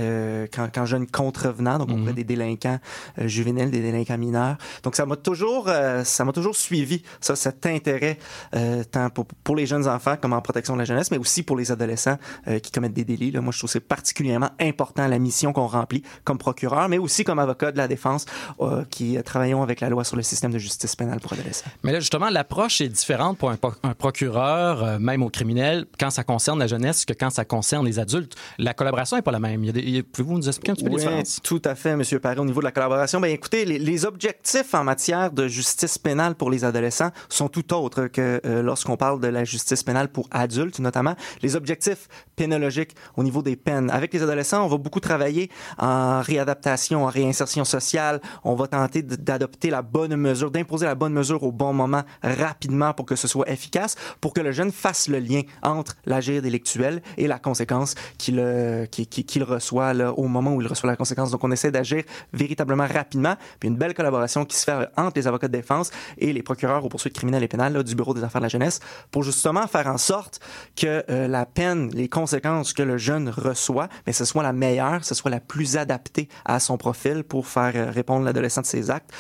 quand, 0.55 0.69
quand 0.73 0.85
jeune 0.85 1.07
contrevenant, 1.07 1.77
donc 1.77 1.89
auprès 1.89 2.11
mhm. 2.11 2.13
des 2.13 2.23
délinquants 2.23 2.79
euh, 3.19 3.27
juvéniles, 3.27 3.71
des 3.71 3.81
délinquants 3.81 4.17
mineurs. 4.17 4.57
Donc 4.83 4.95
ça 4.95 5.05
m'a 5.05 5.15
toujours, 5.15 5.65
euh, 5.67 6.03
ça 6.03 6.23
m'a 6.23 6.31
toujours 6.31 6.55
suivi 6.55 7.03
ça, 7.19 7.35
cet 7.35 7.65
intérêt 7.65 8.17
euh, 8.55 8.83
tant 8.83 9.09
pour, 9.09 9.25
pour, 9.25 9.55
les 9.55 9.65
jeunes 9.65 9.87
enfants 9.87 10.15
comme 10.21 10.33
en 10.33 10.41
protection 10.41 10.73
de 10.73 10.79
la 10.79 10.85
jeunesse, 10.85 11.11
mais 11.11 11.17
aussi 11.17 11.43
pour 11.43 11.57
les 11.57 11.71
adolescents 11.71 12.17
qui 12.61 12.71
commettent 12.71 12.93
des 12.93 13.05
délits. 13.05 13.31
Là. 13.31 13.41
Moi, 13.41 13.51
je 13.51 13.59
trouve 13.59 13.69
c'est 13.69 13.79
particulièrement 13.79 14.49
important 14.59 15.07
la 15.07 15.19
mission 15.19 15.53
qu'on 15.53 15.67
remplit 15.67 16.03
comme 16.23 16.37
procureur, 16.37 16.89
mais 16.89 16.97
aussi 16.97 17.23
comme 17.23 17.39
avocat 17.39 17.71
de 17.71 17.77
la 17.77 17.87
défense 17.87 18.25
qui 18.89 19.17
travaillons 19.23 19.63
avec 19.63 19.81
la 19.81 19.89
loi 19.89 20.03
sur 20.03 20.15
le 20.15 20.23
système 20.23 20.51
de 20.51 20.57
justice 20.57 20.95
pénale 20.95 21.19
pour 21.19 21.33
adolescents. 21.33 21.69
Mais 21.83 21.91
là, 21.91 21.99
justement, 21.99 22.29
l'approche 22.29 22.81
est 22.81 22.89
différente 22.89 23.37
pour 23.37 23.49
un, 23.49 23.57
un 23.83 23.93
procureur, 23.93 24.99
même 24.99 25.23
au 25.23 25.29
criminel, 25.29 25.85
quand 25.99 26.09
ça 26.09 26.23
concerne 26.23 26.59
la 26.59 26.67
jeunesse 26.67 27.05
que 27.05 27.13
quand 27.13 27.29
ça 27.29 27.45
concerne 27.45 27.85
les 27.85 27.99
adultes. 27.99 28.35
La 28.57 28.73
collaboration 28.73 29.15
n'est 29.15 29.21
pas 29.21 29.31
la 29.31 29.39
même. 29.39 29.61
Pouvez-vous 30.11 30.34
nous 30.35 30.47
expliquer 30.47 30.71
un 30.71 30.75
petit 30.75 30.83
peu 30.83 30.91
oui, 30.91 31.23
tout 31.43 31.61
à 31.65 31.75
fait, 31.75 31.95
Monsieur 31.95 32.19
Paré, 32.19 32.39
au 32.39 32.45
niveau 32.45 32.61
de 32.61 32.65
la 32.65 32.71
collaboration. 32.71 33.19
Ben, 33.19 33.31
écoutez, 33.31 33.65
les, 33.65 33.79
les, 33.79 34.05
objectifs 34.05 34.73
en 34.73 34.83
matière 34.83 35.31
de 35.31 35.47
justice 35.47 35.97
pénale 35.97 36.35
pour 36.35 36.51
les 36.51 36.63
adolescents 36.63 37.11
sont 37.29 37.47
tout 37.47 37.73
autres 37.73 38.07
que 38.07 38.41
euh, 38.45 38.61
lorsqu'on 38.61 38.97
parle 38.97 39.19
de 39.19 39.27
la 39.27 39.43
justice 39.43 39.83
pénale 39.83 40.09
pour 40.09 40.27
adultes, 40.31 40.79
notamment. 40.79 41.15
Les 41.41 41.55
objectifs 41.55 42.07
pénologiques 42.35 42.95
au 43.15 43.23
niveau 43.23 43.41
des 43.41 43.55
peines. 43.55 43.89
Avec 43.89 44.13
les 44.13 44.21
adolescents, 44.21 44.63
on 44.63 44.67
va 44.67 44.77
beaucoup 44.77 44.99
travailler 44.99 45.49
en 45.77 46.21
réadaptation, 46.21 47.05
en 47.05 47.07
réinsertion 47.07 47.65
sociale. 47.65 48.21
On 48.43 48.55
va 48.55 48.67
tenter 48.67 49.01
d'adopter 49.01 49.69
la 49.69 49.81
bonne 49.81 50.15
mesure, 50.15 50.51
d'imposer 50.51 50.85
la 50.85 50.95
bonne 50.95 51.13
mesure 51.13 51.43
au 51.43 51.51
bon 51.51 51.73
moment, 51.73 52.03
rapidement, 52.21 52.93
pour 52.93 53.05
que 53.05 53.15
ce 53.15 53.27
soit 53.27 53.49
efficace, 53.49 53.95
pour 54.21 54.33
que 54.33 54.41
le 54.41 54.51
jeune 54.51 54.71
fasse 54.71 55.07
le 55.07 55.19
lien 55.19 55.41
entre 55.63 55.95
l'agir 56.05 56.41
délictuel 56.41 57.01
et 57.17 57.27
la 57.27 57.39
conséquence 57.39 57.95
qu'il 58.17 58.39
euh, 58.39 58.85
qu'il 58.85 59.43
reçoit 59.43 59.93
là, 59.93 60.13
au 60.13 60.27
moment 60.27 60.53
où 60.53 60.61
il 60.61 60.67
reçoit 60.67 60.89
la 60.89 60.95
conséquence. 60.95 61.31
Donc, 61.31 61.43
on 61.43 61.51
essaie 61.51 61.71
d'agir 61.71 62.03
véritablement 62.33 62.87
rapidement. 62.87 63.35
Puis 63.59 63.69
une 63.69 63.77
belle 63.77 63.93
collaboration 63.93 64.45
qui 64.45 64.57
se 64.57 64.65
fait 64.65 64.87
entre 64.97 65.13
les 65.15 65.27
avocats 65.27 65.47
de 65.47 65.53
défense 65.53 65.91
et 66.17 66.33
les 66.33 66.43
procureurs 66.43 66.83
aux 66.83 66.89
poursuites 66.89 67.13
criminelles 67.13 67.43
et 67.43 67.47
pénales 67.47 67.73
là, 67.73 67.83
du 67.83 67.95
Bureau 67.95 68.13
des 68.13 68.23
affaires 68.23 68.41
de 68.41 68.45
la 68.45 68.49
jeunesse 68.49 68.79
pour 69.11 69.23
justement 69.23 69.67
faire 69.67 69.87
en 69.87 69.97
sorte 69.97 70.39
que 70.75 71.03
euh, 71.09 71.27
la 71.27 71.45
peine, 71.45 71.89
les 71.93 72.07
conséquences 72.07 72.24
que 72.73 72.83
le 72.83 72.97
jeune 72.97 73.29
reçoit, 73.29 73.89
mais 74.05 74.13
ce 74.13 74.25
soit 74.25 74.43
la 74.43 74.53
meilleure, 74.53 75.03
ce 75.03 75.15
soit 75.15 75.31
la 75.31 75.39
plus 75.39 75.77
adaptée 75.77 76.29
à 76.45 76.59
son 76.59 76.77
profil 76.77 77.23
pour 77.23 77.47
faire 77.47 77.73
euh, 77.75 77.91
répondre 77.91 78.25
l'adolescent 78.25 78.61
de 78.61 78.65
ses 78.65 78.89
actes 78.89 79.11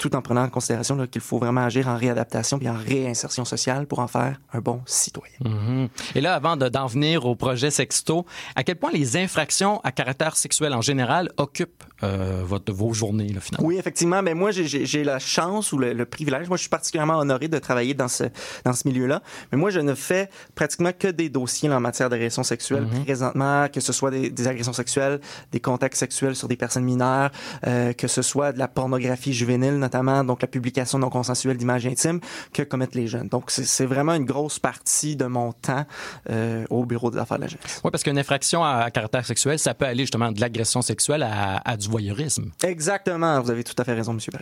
tout 0.00 0.16
en 0.16 0.22
prenant 0.22 0.42
en 0.42 0.48
considération 0.48 1.06
qu'il 1.06 1.20
faut 1.20 1.38
vraiment 1.38 1.60
agir 1.60 1.86
en 1.86 1.96
réadaptation 1.96 2.58
puis 2.58 2.70
en 2.70 2.74
réinsertion 2.74 3.44
sociale 3.44 3.86
pour 3.86 3.98
en 3.98 4.08
faire 4.08 4.40
un 4.54 4.60
bon 4.60 4.80
citoyen. 4.86 5.36
Mm-hmm. 5.44 5.88
Et 6.14 6.22
là, 6.22 6.34
avant 6.34 6.56
d'en 6.56 6.86
venir 6.86 7.26
au 7.26 7.34
projet 7.36 7.70
Sexto, 7.70 8.24
à 8.56 8.64
quel 8.64 8.76
point 8.76 8.90
les 8.92 9.18
infractions 9.18 9.78
à 9.84 9.92
caractère 9.92 10.36
sexuel 10.36 10.72
en 10.72 10.80
général 10.80 11.30
occupent 11.36 11.84
euh, 12.02 12.42
votre, 12.42 12.72
vos 12.72 12.94
journées, 12.94 13.28
là, 13.28 13.40
finalement? 13.40 13.68
Oui, 13.68 13.76
effectivement. 13.76 14.22
Mais 14.22 14.32
moi, 14.32 14.50
j'ai 14.52 15.04
la 15.04 15.18
chance 15.18 15.70
ou 15.72 15.78
le, 15.78 15.92
le, 15.92 16.06
privilège. 16.06 16.48
Moi, 16.48 16.56
je 16.56 16.62
suis 16.62 16.70
particulièrement 16.70 17.18
honoré 17.18 17.48
de 17.48 17.58
travailler 17.58 17.92
dans 17.92 18.08
ce, 18.08 18.24
dans 18.64 18.72
ce 18.72 18.88
milieu-là. 18.88 19.22
Mais 19.52 19.58
moi, 19.58 19.68
je 19.68 19.80
ne 19.80 19.94
fais 19.94 20.30
pratiquement 20.54 20.92
que 20.98 21.08
des 21.08 21.28
dossiers 21.28 21.70
en 21.70 21.80
matière 21.80 22.08
d'agression 22.08 22.42
sexuelle 22.42 22.84
mm-hmm. 22.84 23.04
présentement, 23.04 23.68
que 23.68 23.80
ce 23.80 23.92
soit 23.92 24.10
des, 24.10 24.30
des, 24.30 24.48
agressions 24.48 24.72
sexuelles, 24.72 25.20
des 25.52 25.60
contacts 25.60 25.96
sexuels 25.96 26.36
sur 26.36 26.48
des 26.48 26.56
personnes 26.56 26.84
mineures, 26.84 27.30
euh, 27.66 27.92
que 27.92 28.08
ce 28.08 28.22
soit 28.22 28.52
de 28.52 28.58
la 28.58 28.66
pornographie 28.66 29.34
juvénile, 29.34 29.74
notamment 29.74 29.89
donc 30.24 30.42
la 30.42 30.48
publication 30.48 30.98
non 30.98 31.10
consensuelle 31.10 31.56
d'images 31.56 31.86
intimes 31.86 32.20
que 32.52 32.62
commettent 32.62 32.94
les 32.94 33.06
jeunes. 33.06 33.28
Donc 33.28 33.50
c'est 33.50 33.86
vraiment 33.86 34.14
une 34.14 34.24
grosse 34.24 34.58
partie 34.58 35.16
de 35.16 35.26
mon 35.26 35.52
temps 35.52 35.84
euh, 36.30 36.64
au 36.70 36.84
bureau 36.84 37.10
des 37.10 37.18
affaires 37.18 37.38
de 37.38 37.42
la 37.42 37.48
jeunesse. 37.48 37.80
Oui, 37.84 37.90
parce 37.90 38.02
qu'une 38.02 38.18
infraction 38.18 38.64
à 38.64 38.90
caractère 38.90 39.24
sexuel, 39.24 39.58
ça 39.58 39.74
peut 39.74 39.84
aller 39.84 40.02
justement 40.02 40.32
de 40.32 40.40
l'agression 40.40 40.82
sexuelle 40.82 41.22
à, 41.22 41.60
à, 41.64 41.76
du 41.76 41.88
voyeurisme. 41.88 42.50
Exactement, 42.62 43.40
vous 43.40 43.50
avez 43.50 43.64
tout 43.64 43.74
à 43.78 43.84
fait 43.84 43.94
raison, 43.94 44.12
Monsieur 44.12 44.32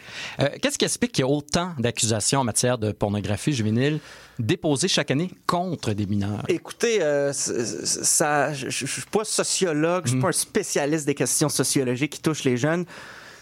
Euh, 0.40 0.49
Qu'est-ce 0.61 0.78
qui 0.78 0.85
explique 0.85 1.12
qu'il 1.12 1.23
y 1.23 1.28
a 1.28 1.31
autant 1.31 1.73
d'accusations 1.78 2.40
en 2.40 2.45
matière 2.45 2.78
de 2.78 2.93
pornographie 2.93 3.52
juvénile 3.52 4.00
déposées 4.38 4.88
chaque 4.88 5.11
année 5.11 5.31
contre 5.47 5.93
des 5.93 6.07
mineurs? 6.07 6.45
Écoutez, 6.49 7.02
euh, 7.02 7.33
ça, 7.33 8.52
je, 8.52 8.69
je, 8.71 8.87
suis 8.87 9.02
pas 9.11 9.25
sociologue, 9.25 10.05
je 10.05 10.11
suis 10.11 10.19
mm. 10.19 10.23
pas 10.23 10.28
un 10.28 10.33
spécialiste 10.33 11.07
des 11.07 11.14
questions 11.14 11.49
sociologiques 11.49 12.12
qui 12.12 12.21
touchent 12.21 12.45
les 12.45 12.57
jeunes. 12.57 12.85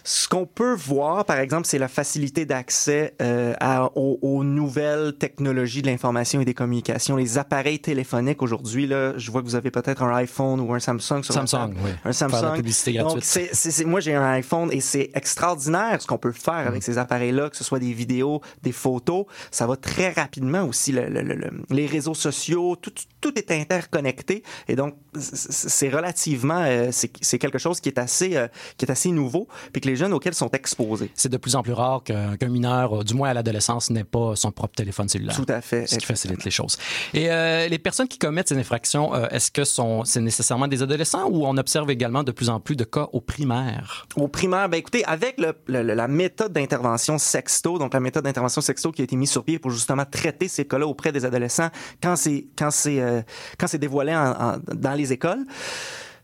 Ce 0.08 0.28
qu'on 0.28 0.46
peut 0.46 0.72
voir, 0.72 1.25
par 1.25 1.40
exemple, 1.40 1.66
c'est 1.66 1.78
la 1.78 1.88
facilité 1.88 2.46
d'accès 2.46 3.14
euh, 3.20 3.54
aux, 3.96 4.20
aux, 4.22 4.44
nouvelles 4.44 5.14
technologies 5.18 5.82
de 5.82 5.88
l'information 5.88 6.40
et 6.40 6.44
des 6.44 6.54
communications. 6.54 7.16
Les 7.16 7.38
appareils 7.38 7.80
téléphoniques 7.80 8.40
aujourd'hui, 8.40 8.86
là, 8.86 9.18
je 9.18 9.32
vois 9.32 9.42
que 9.42 9.48
vous 9.48 9.56
avez 9.56 9.72
peut-être 9.72 10.04
un 10.04 10.14
iPhone 10.14 10.60
ou 10.60 10.72
un 10.72 10.78
Samsung. 10.78 11.25
Sur 11.25 11.34
Samsung, 11.34 11.75
oui. 11.84 11.90
Un 12.04 12.12
Samsung. 12.12 12.38
Faire 12.38 12.50
la 12.50 12.56
publicité 12.56 12.92
gratuite. 12.92 13.14
Donc, 13.14 13.25
c'est, 13.25 13.50
c'est, 13.52 13.84
moi, 13.84 13.98
j'ai 13.98 14.14
un 14.14 14.30
iPhone 14.30 14.70
et 14.70 14.80
c'est 14.80 15.10
extraordinaire 15.12 16.00
ce 16.00 16.06
qu'on 16.06 16.18
peut 16.18 16.30
faire 16.30 16.66
mmh. 16.66 16.68
avec 16.68 16.84
ces 16.84 16.98
appareils-là, 16.98 17.50
que 17.50 17.56
ce 17.56 17.64
soit 17.64 17.80
des 17.80 17.92
vidéos, 17.92 18.42
des 18.62 18.70
photos. 18.70 19.25
Ça 19.50 19.66
va 19.66 19.75
très 19.75 20.10
rapidement 20.10 20.62
aussi. 20.62 20.92
Le, 20.92 21.08
le, 21.08 21.22
le, 21.22 21.50
les 21.70 21.86
réseaux 21.86 22.14
sociaux, 22.14 22.76
tout, 22.76 22.92
tout 23.20 23.36
est 23.36 23.50
interconnecté 23.50 24.44
et 24.68 24.76
donc 24.76 24.94
c'est 25.18 25.88
relativement, 25.88 26.60
euh, 26.60 26.90
c'est, 26.92 27.38
quelque 27.38 27.58
chose 27.58 27.80
qui 27.80 27.88
est 27.88 27.98
assez, 27.98 28.36
euh, 28.36 28.48
qui 28.76 28.84
est 28.84 28.90
assez 28.90 29.10
nouveau, 29.10 29.48
puis 29.72 29.80
que 29.80 29.88
les 29.88 29.95
jeunes 29.96 30.12
auxquels 30.12 30.34
sont 30.34 30.50
exposés. 30.50 31.10
C'est 31.14 31.28
de 31.28 31.36
plus 31.36 31.56
en 31.56 31.62
plus 31.62 31.72
rare 31.72 32.02
qu'un, 32.02 32.36
mineur, 32.48 33.04
du 33.04 33.14
moins 33.14 33.30
à 33.30 33.34
l'adolescence, 33.34 33.90
n'ait 33.90 34.04
pas 34.04 34.36
son 34.36 34.52
propre 34.52 34.74
téléphone 34.74 35.08
cellulaire. 35.08 35.36
Tout 35.36 35.46
à 35.48 35.60
fait. 35.60 35.86
Ce 35.86 35.96
qui 35.96 36.06
facilite 36.06 36.44
les 36.44 36.50
choses. 36.50 36.78
Et 37.14 37.30
euh, 37.30 37.68
les 37.68 37.78
personnes 37.78 38.08
qui 38.08 38.18
commettent 38.18 38.48
ces 38.48 38.58
infractions, 38.58 39.14
euh, 39.14 39.26
est-ce 39.30 39.50
que 39.50 39.64
c'est 39.64 40.20
nécessairement 40.20 40.68
des 40.68 40.82
adolescents 40.82 41.28
ou 41.28 41.46
on 41.46 41.56
observe 41.56 41.90
également 41.90 42.22
de 42.22 42.32
plus 42.32 42.48
en 42.48 42.60
plus 42.60 42.76
de 42.76 42.84
cas 42.84 43.08
au 43.12 43.20
primaire? 43.20 44.06
Au 44.16 44.28
primaire, 44.28 44.68
ben 44.68 44.78
écoutez, 44.78 45.04
avec 45.04 45.38
le, 45.38 45.54
le, 45.66 45.82
la 45.82 46.08
méthode 46.08 46.52
d'intervention 46.52 47.18
sexto, 47.18 47.78
donc 47.78 47.94
la 47.94 48.00
méthode 48.00 48.24
d'intervention 48.24 48.60
sexto 48.60 48.92
qui 48.92 49.02
a 49.02 49.04
été 49.04 49.16
mise 49.16 49.30
sur 49.30 49.44
pied 49.44 49.58
pour 49.58 49.70
justement 49.70 50.04
traiter 50.04 50.48
ces 50.48 50.64
cas-là 50.66 50.86
auprès 50.86 51.12
des 51.12 51.24
adolescents 51.24 51.70
quand 52.02 52.16
c'est 52.16 52.46
quand 52.58 52.70
c'est 52.70 53.00
euh, 53.00 53.22
quand 53.58 53.66
c'est 53.66 53.78
dévoilé 53.78 54.14
en, 54.14 54.30
en, 54.30 54.56
dans 54.74 54.94
les 54.94 55.12
écoles. 55.12 55.44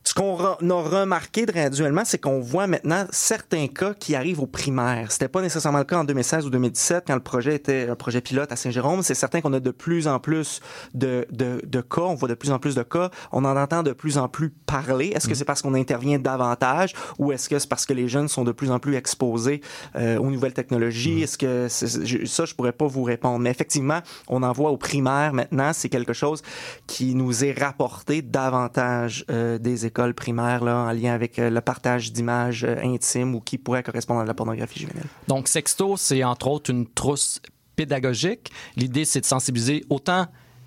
Ce 0.05 0.15
qu'on 0.15 0.37
a 0.37 0.55
remarqué 0.83 1.47
graduellement, 1.47 2.03
c'est 2.05 2.19
qu'on 2.19 2.41
voit 2.41 2.67
maintenant 2.67 3.07
certains 3.11 3.69
cas 3.69 3.95
qui 3.95 4.17
arrivent 4.17 4.41
au 4.41 4.47
primaire. 4.47 5.13
C'était 5.13 5.29
pas 5.29 5.41
nécessairement 5.41 5.79
le 5.79 5.85
cas 5.85 5.99
en 5.99 6.05
2016 6.05 6.47
ou 6.47 6.51
2017 6.51 7.05
quand 7.07 7.15
le 7.15 7.21
projet 7.21 7.55
était 7.55 7.89
un 7.89 7.95
projet 7.95 8.21
pilote 8.21 8.51
à 8.51 8.57
Saint-Jérôme. 8.57 9.03
C'est 9.03 9.15
certain 9.15 9.41
qu'on 9.41 9.53
a 9.53 9.61
de 9.61 9.71
plus 9.71 10.09
en 10.09 10.19
plus 10.19 10.61
de, 10.95 11.27
de, 11.31 11.61
de, 11.65 11.81
cas, 11.81 12.03
on 12.03 12.15
voit 12.15 12.29
de 12.29 12.35
plus 12.35 12.51
en 12.51 12.59
plus 12.59 12.75
de 12.75 12.83
cas, 12.83 13.11
on 13.31 13.45
en 13.45 13.57
entend 13.57 13.85
de 13.85 13.93
plus 13.93 14.19
en 14.19 14.29
plus 14.29 14.51
parler. 14.51 15.13
Est-ce 15.15 15.29
que 15.29 15.35
c'est 15.35 15.45
parce 15.45 15.63
qu'on 15.63 15.75
intervient 15.75 16.19
davantage 16.19 16.95
ou 17.19 17.31
est-ce 17.31 17.49
que 17.49 17.59
c'est 17.61 17.69
parce 17.69 17.87
que 17.87 17.93
les 17.93 18.09
jeunes 18.09 18.29
sont 18.29 18.43
de 18.45 18.53
plus 18.53 18.73
en 18.73 18.81
plus 18.81 18.97
exposés 18.97 19.61
euh, 19.95 20.19
aux 20.19 20.31
nouvelles 20.31 20.55
technologies? 20.55 21.21
Mmh. 21.21 21.23
Est-ce 21.23 21.39
que 21.39 21.67
est, 21.67 22.27
ça, 22.27 22.45
je 22.45 22.55
pourrais 22.55 22.73
pas 22.73 22.87
vous 22.87 23.05
répondre. 23.05 23.39
Mais 23.39 23.51
effectivement, 23.51 24.01
on 24.27 24.43
en 24.43 24.53
voit 24.53 24.71
au 24.71 24.77
primaire 24.77 25.33
maintenant. 25.33 25.73
C'est 25.73 25.89
quelque 25.89 26.13
chose 26.13 26.43
qui 26.89 27.15
nous 27.15 27.45
est 27.45 27.53
rapporté 27.53 28.21
davantage 28.21 29.25
euh, 29.31 29.59
des 29.59 29.87
écoles 29.87 29.92
écoles 29.93 30.15
primaires 30.15 30.65
là, 30.65 30.79
en 30.79 30.93
lien 30.93 31.13
avec 31.13 31.37
le 31.37 31.61
partage 31.61 32.13
d'images 32.13 32.65
intimes 32.65 33.35
ou 33.35 33.41
qui 33.41 33.59
pourraient 33.59 33.83
correspondre 33.83 34.21
à 34.21 34.25
la 34.25 34.35
pornographie 34.35 34.81
juvénile. 34.81 35.07
Donc, 35.29 35.49
Sexto, 35.49 35.97
c'est 35.97 36.25
entre 36.25 36.49
autres 36.49 36.71
une 36.71 36.87
trousse 36.87 37.41
pédagogique. 37.77 38.51
L'idée, 38.77 39.05
c'est 39.05 39.21
de 39.21 39.27
sensibiliser 39.27 39.85
autant 39.91 40.27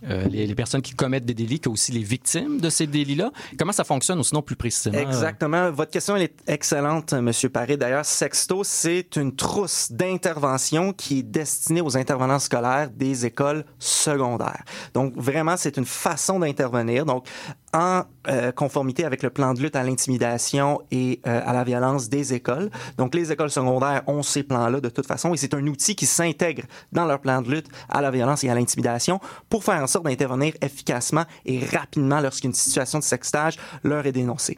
euh, 0.10 0.28
les, 0.28 0.54
personnes 0.54 0.82
qui 0.82 0.94
commettent 0.94 1.26
des 1.26 1.34
délits 1.34 1.60
que 1.60 1.70
aussi 1.70 1.92
les 1.92 2.04
victimes 2.04 2.60
de 2.60 2.70
ces 2.70 2.86
délits-là. 2.86 3.32
Comment 3.58 3.72
ça 3.72 3.84
fonctionne, 3.84 4.20
ou 4.20 4.24
sinon 4.24 4.42
plus 4.42 4.56
précisément? 4.56 4.98
Exactement. 4.98 5.72
Votre 5.72 5.92
question 5.92 6.16
elle 6.16 6.24
est 6.24 6.36
excellente, 6.48 7.14
Monsieur 7.14 7.50
Paré. 7.50 7.78
D'ailleurs, 7.78 8.06
Sexto, 8.06 8.64
c'est 8.64 9.16
une 9.16 9.36
trousse 9.36 9.92
d'intervention 9.92 10.94
qui 10.94 11.20
est 11.20 11.24
destinée 11.24 11.82
aux 11.82 11.98
intervenants 11.98 12.40
scolaires 12.40 12.90
des 12.92 13.26
écoles 13.26 13.66
secondaires. 13.80 14.64
Donc, 14.94 15.14
vraiment, 15.16 15.58
c'est 15.58 15.78
une 15.78 15.86
façon 15.86 16.40
d'intervenir. 16.40 17.06
Donc, 17.06 17.28
en 17.76 18.04
euh, 18.30 18.52
conformité 18.54 19.04
avec 19.04 19.22
le 19.22 19.30
plan 19.30 19.54
de 19.54 19.60
lutte 19.60 19.76
à 19.76 19.84
l'intimidation 19.84 20.82
et 20.92 21.20
euh, 21.28 21.42
à 21.46 21.54
la 21.54 21.64
violence 21.66 22.10
des 22.10 22.34
écoles. 22.34 22.72
Donc, 22.98 23.14
les 23.14 23.32
écoles 23.32 23.52
secondaires 23.52 24.02
ont 24.08 24.24
ces 24.24 24.44
plans-là 24.44 24.80
de 24.80 24.90
toute 24.90 25.06
façon 25.06 25.34
et 25.34 25.38
c'est 25.38 25.54
un 25.54 25.68
outil 25.68 25.96
qui 25.96 26.06
s'intègre 26.06 26.64
dans 26.94 27.06
leur 27.06 27.20
plan 27.20 27.42
de 27.42 27.52
lutte 27.52 27.68
à 27.90 28.02
la 28.02 28.12
violence 28.12 28.44
et 28.46 28.50
à 28.50 28.56
l'intimidation 28.56 29.20
pour 29.50 29.64
faire 29.64 29.84
en 29.84 29.88
sorte 29.88 30.06
d'intervenir 30.06 30.54
efficacement 30.62 31.26
et 31.46 31.60
rapidement 31.66 32.22
lorsqu'une 32.22 32.54
situation 32.54 33.00
de 33.00 33.04
sextage 33.04 33.58
leur 33.84 34.06
est 34.06 34.14
dénoncée. 34.14 34.58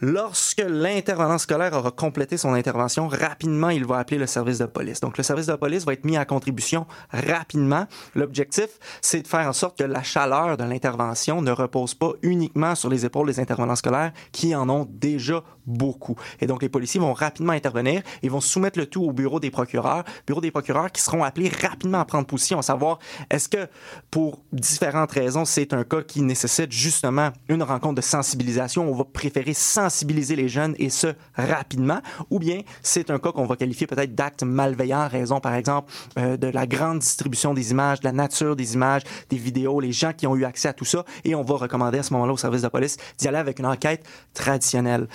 Lorsque 0.00 0.62
l'intervenant 0.64 1.38
scolaire 1.38 1.72
aura 1.72 1.90
complété 1.90 2.36
son 2.36 2.52
intervention, 2.52 3.08
rapidement, 3.08 3.70
il 3.70 3.84
va 3.84 3.98
appeler 3.98 4.18
le 4.18 4.28
service 4.28 4.58
de 4.58 4.66
police. 4.66 5.00
Donc, 5.00 5.18
le 5.18 5.24
service 5.24 5.46
de 5.46 5.54
police 5.56 5.84
va 5.84 5.92
être 5.92 6.04
mis 6.04 6.16
à 6.16 6.24
contribution 6.24 6.86
rapidement. 7.10 7.84
L'objectif, 8.14 8.68
c'est 9.02 9.22
de 9.22 9.26
faire 9.26 9.48
en 9.48 9.52
sorte 9.52 9.76
que 9.76 9.82
la 9.82 10.04
chaleur 10.04 10.56
de 10.56 10.62
l'intervention 10.62 11.42
ne 11.42 11.50
repose 11.50 11.94
pas 11.94 12.12
uniquement 12.22 12.76
sur 12.76 12.88
les 12.88 13.04
épaules 13.04 13.26
des 13.26 13.40
intervenants 13.40 13.74
scolaires 13.74 14.12
qui 14.30 14.54
en 14.54 14.68
ont 14.68 14.86
déjà 14.88 15.42
beaucoup. 15.66 16.14
Et 16.40 16.46
donc, 16.46 16.62
les 16.62 16.68
policiers 16.68 17.00
vont 17.00 17.12
rapidement 17.12 17.52
intervenir 17.52 18.02
et 18.22 18.28
vont 18.28 18.40
soumettre 18.40 18.78
le 18.78 18.86
tout 18.86 19.02
au 19.02 19.12
bureau 19.12 19.40
des 19.40 19.50
procureurs, 19.50 20.04
bureau 20.28 20.40
des 20.40 20.52
procureurs 20.52 20.92
qui 20.92 21.02
seront 21.02 21.24
appelés 21.24 21.50
rapidement 21.60 21.98
à 21.98 22.04
prendre 22.04 22.26
position, 22.26 22.60
à 22.60 22.62
savoir 22.62 23.00
est-ce 23.30 23.48
que 23.48 23.66
pour 24.12 24.44
différentes 24.52 25.10
raisons, 25.10 25.44
c'est 25.44 25.72
un 25.72 25.82
cas 25.82 26.02
qui 26.02 26.22
nécessite 26.22 26.70
justement 26.70 27.30
une 27.48 27.64
rencontre 27.64 27.96
de 27.96 28.00
sensibilisation. 28.00 28.88
On 28.88 28.94
va 28.94 29.04
préférer 29.04 29.54
sensibiliser 29.54 29.87
les 30.36 30.48
jeunes 30.48 30.74
et 30.78 30.90
ce 30.90 31.08
rapidement, 31.34 32.00
ou 32.30 32.38
bien 32.38 32.60
c'est 32.82 33.10
un 33.10 33.18
cas 33.18 33.32
qu'on 33.32 33.46
va 33.46 33.56
qualifier 33.56 33.86
peut-être 33.86 34.14
d'acte 34.14 34.42
malveillant, 34.42 35.08
raison 35.08 35.40
par 35.40 35.54
exemple 35.54 35.92
euh, 36.18 36.36
de 36.36 36.48
la 36.48 36.66
grande 36.66 37.00
distribution 37.00 37.54
des 37.54 37.70
images, 37.70 38.00
de 38.00 38.04
la 38.04 38.12
nature 38.12 38.56
des 38.56 38.74
images, 38.74 39.02
des 39.30 39.36
vidéos, 39.36 39.80
les 39.80 39.92
gens 39.92 40.12
qui 40.12 40.26
ont 40.26 40.36
eu 40.36 40.44
accès 40.44 40.68
à 40.68 40.72
tout 40.72 40.84
ça, 40.84 41.04
et 41.24 41.34
on 41.34 41.42
va 41.42 41.56
recommander 41.56 41.98
à 41.98 42.02
ce 42.02 42.12
moment-là 42.14 42.32
au 42.32 42.36
service 42.36 42.62
de 42.62 42.68
police 42.68 42.96
d'y 43.18 43.28
aller 43.28 43.38
avec 43.38 43.58
une 43.58 43.66
enquête 43.66 44.04
traditionnelle. 44.34 45.08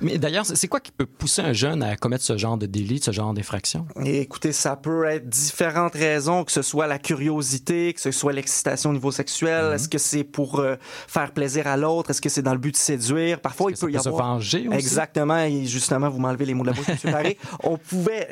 Mais 0.00 0.18
d'ailleurs, 0.18 0.46
c'est 0.46 0.68
quoi 0.68 0.80
qui 0.80 0.92
peut 0.92 1.06
pousser 1.06 1.42
un 1.42 1.52
jeune 1.52 1.82
à 1.82 1.96
commettre 1.96 2.24
ce 2.24 2.36
genre 2.36 2.56
de 2.56 2.66
délit, 2.66 3.00
ce 3.02 3.10
genre 3.10 3.34
d'infraction? 3.34 3.86
Écoutez, 4.04 4.52
ça 4.52 4.76
peut 4.76 5.04
être 5.04 5.28
différentes 5.28 5.94
raisons, 5.94 6.44
que 6.44 6.52
ce 6.52 6.62
soit 6.62 6.86
la 6.86 6.98
curiosité, 6.98 7.92
que 7.92 8.00
ce 8.00 8.10
soit 8.10 8.32
l'excitation 8.32 8.90
au 8.90 8.92
niveau 8.92 9.10
sexuel. 9.10 9.66
Mhm. 9.66 9.74
Est-ce 9.74 9.88
que 9.88 9.98
c'est 9.98 10.24
pour 10.24 10.60
euh, 10.60 10.76
faire 11.06 11.32
plaisir 11.32 11.66
à 11.66 11.76
l'autre? 11.76 12.10
Est-ce 12.10 12.20
que 12.20 12.28
c'est 12.28 12.42
dans 12.42 12.52
le 12.52 12.58
but 12.58 12.72
de 12.72 12.76
séduire? 12.76 13.40
Parfois, 13.40 13.70
il 13.70 13.76
peut 13.76 13.90
y 13.90 13.96
avoir... 13.96 14.14
se 14.14 14.22
venger 14.22 14.68
aussi? 14.68 14.78
Exactement. 14.78 15.38
Et 15.38 15.66
justement, 15.66 16.08
vous 16.08 16.18
m'enlevez 16.18 16.46
les 16.46 16.54
mots 16.54 16.64
de 16.64 16.68
la 16.68 16.74
bouche, 16.74 16.88
M. 16.88 16.96
Paré. 17.12 17.38
on 17.62 17.76
pouvait... 17.76 18.28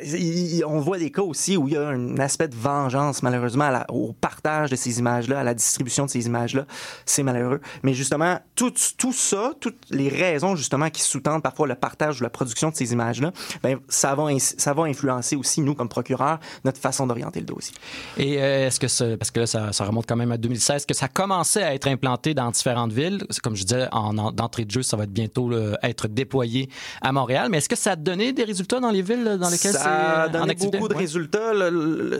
on 0.65 0.79
voit 0.79 0.97
des 0.97 1.11
cas 1.11 1.21
aussi 1.21 1.55
où 1.55 1.67
il 1.67 1.75
y 1.75 1.77
a 1.77 1.87
un 1.87 2.17
aspect 2.17 2.47
de 2.47 2.55
vengeance, 2.55 3.21
malheureusement, 3.21 3.69
au 3.89 4.13
partage 4.13 4.71
de 4.71 4.75
ces 4.75 4.99
images-là, 4.99 5.39
à 5.39 5.43
la 5.43 5.53
distribution 5.53 6.05
de 6.05 6.09
ces 6.09 6.25
images-là. 6.25 6.65
C'est 7.05 7.23
malheureux. 7.23 7.61
Mais 7.83 7.93
justement, 7.93 8.39
tout, 8.55 8.73
tout 8.97 9.13
ça, 9.13 9.53
toutes 9.59 9.85
les 9.91 10.09
raisons, 10.09 10.55
justement, 10.55 10.89
qui 10.89 11.01
sous-tendent 11.01 11.43
parfois 11.43 11.58
le 11.67 11.75
partage 11.75 12.19
ou 12.19 12.23
la 12.23 12.29
production 12.29 12.69
de 12.69 12.75
ces 12.75 12.93
images-là, 12.93 13.31
ben, 13.63 13.79
ça, 13.87 14.15
va, 14.15 14.27
ça 14.39 14.73
va 14.73 14.83
influencer 14.83 15.35
aussi, 15.35 15.61
nous, 15.61 15.75
comme 15.75 15.89
procureurs, 15.89 16.39
notre 16.65 16.79
façon 16.79 17.07
d'orienter 17.07 17.39
le 17.39 17.45
dossier. 17.45 17.75
Et 18.17 18.41
euh, 18.41 18.67
est-ce 18.67 18.79
que, 18.79 19.15
parce 19.15 19.31
que 19.31 19.41
là, 19.41 19.47
ça, 19.47 19.85
remonte 19.85 20.05
quand 20.07 20.15
même 20.15 20.31
à 20.31 20.37
2016, 20.37 20.85
que 20.85 20.93
ça 20.93 21.07
commençait 21.07 21.63
à 21.63 21.73
être 21.73 21.87
implanté 21.87 22.33
dans 22.33 22.49
différentes 22.51 22.91
villes? 22.91 23.25
Comme 23.43 23.55
je 23.55 23.63
disais, 23.63 23.87
en, 23.91 24.31
d'entrée 24.31 24.65
de 24.65 24.71
jeu, 24.71 24.83
ça 24.83 24.97
va 24.97 25.03
être 25.03 25.13
bientôt 25.13 25.51
être 25.83 26.07
déployé 26.07 26.69
à 27.01 27.11
Montréal. 27.11 27.47
Mais 27.49 27.57
est-ce 27.57 27.69
que 27.69 27.75
ça 27.75 27.91
a 27.91 27.95
donné 27.95 28.33
des 28.33 28.43
résultats 28.43 28.79
dans 28.79 28.91
les 28.91 29.01
villes 29.01 29.37
dans 29.39 29.49
lesquelles 29.49 29.73
c'est 29.73 29.79
Ça 29.79 30.23
a 30.23 30.29
donné 30.29 30.55
beaucoup 30.55 30.87
de 30.87 30.95
résultats. 30.95 31.51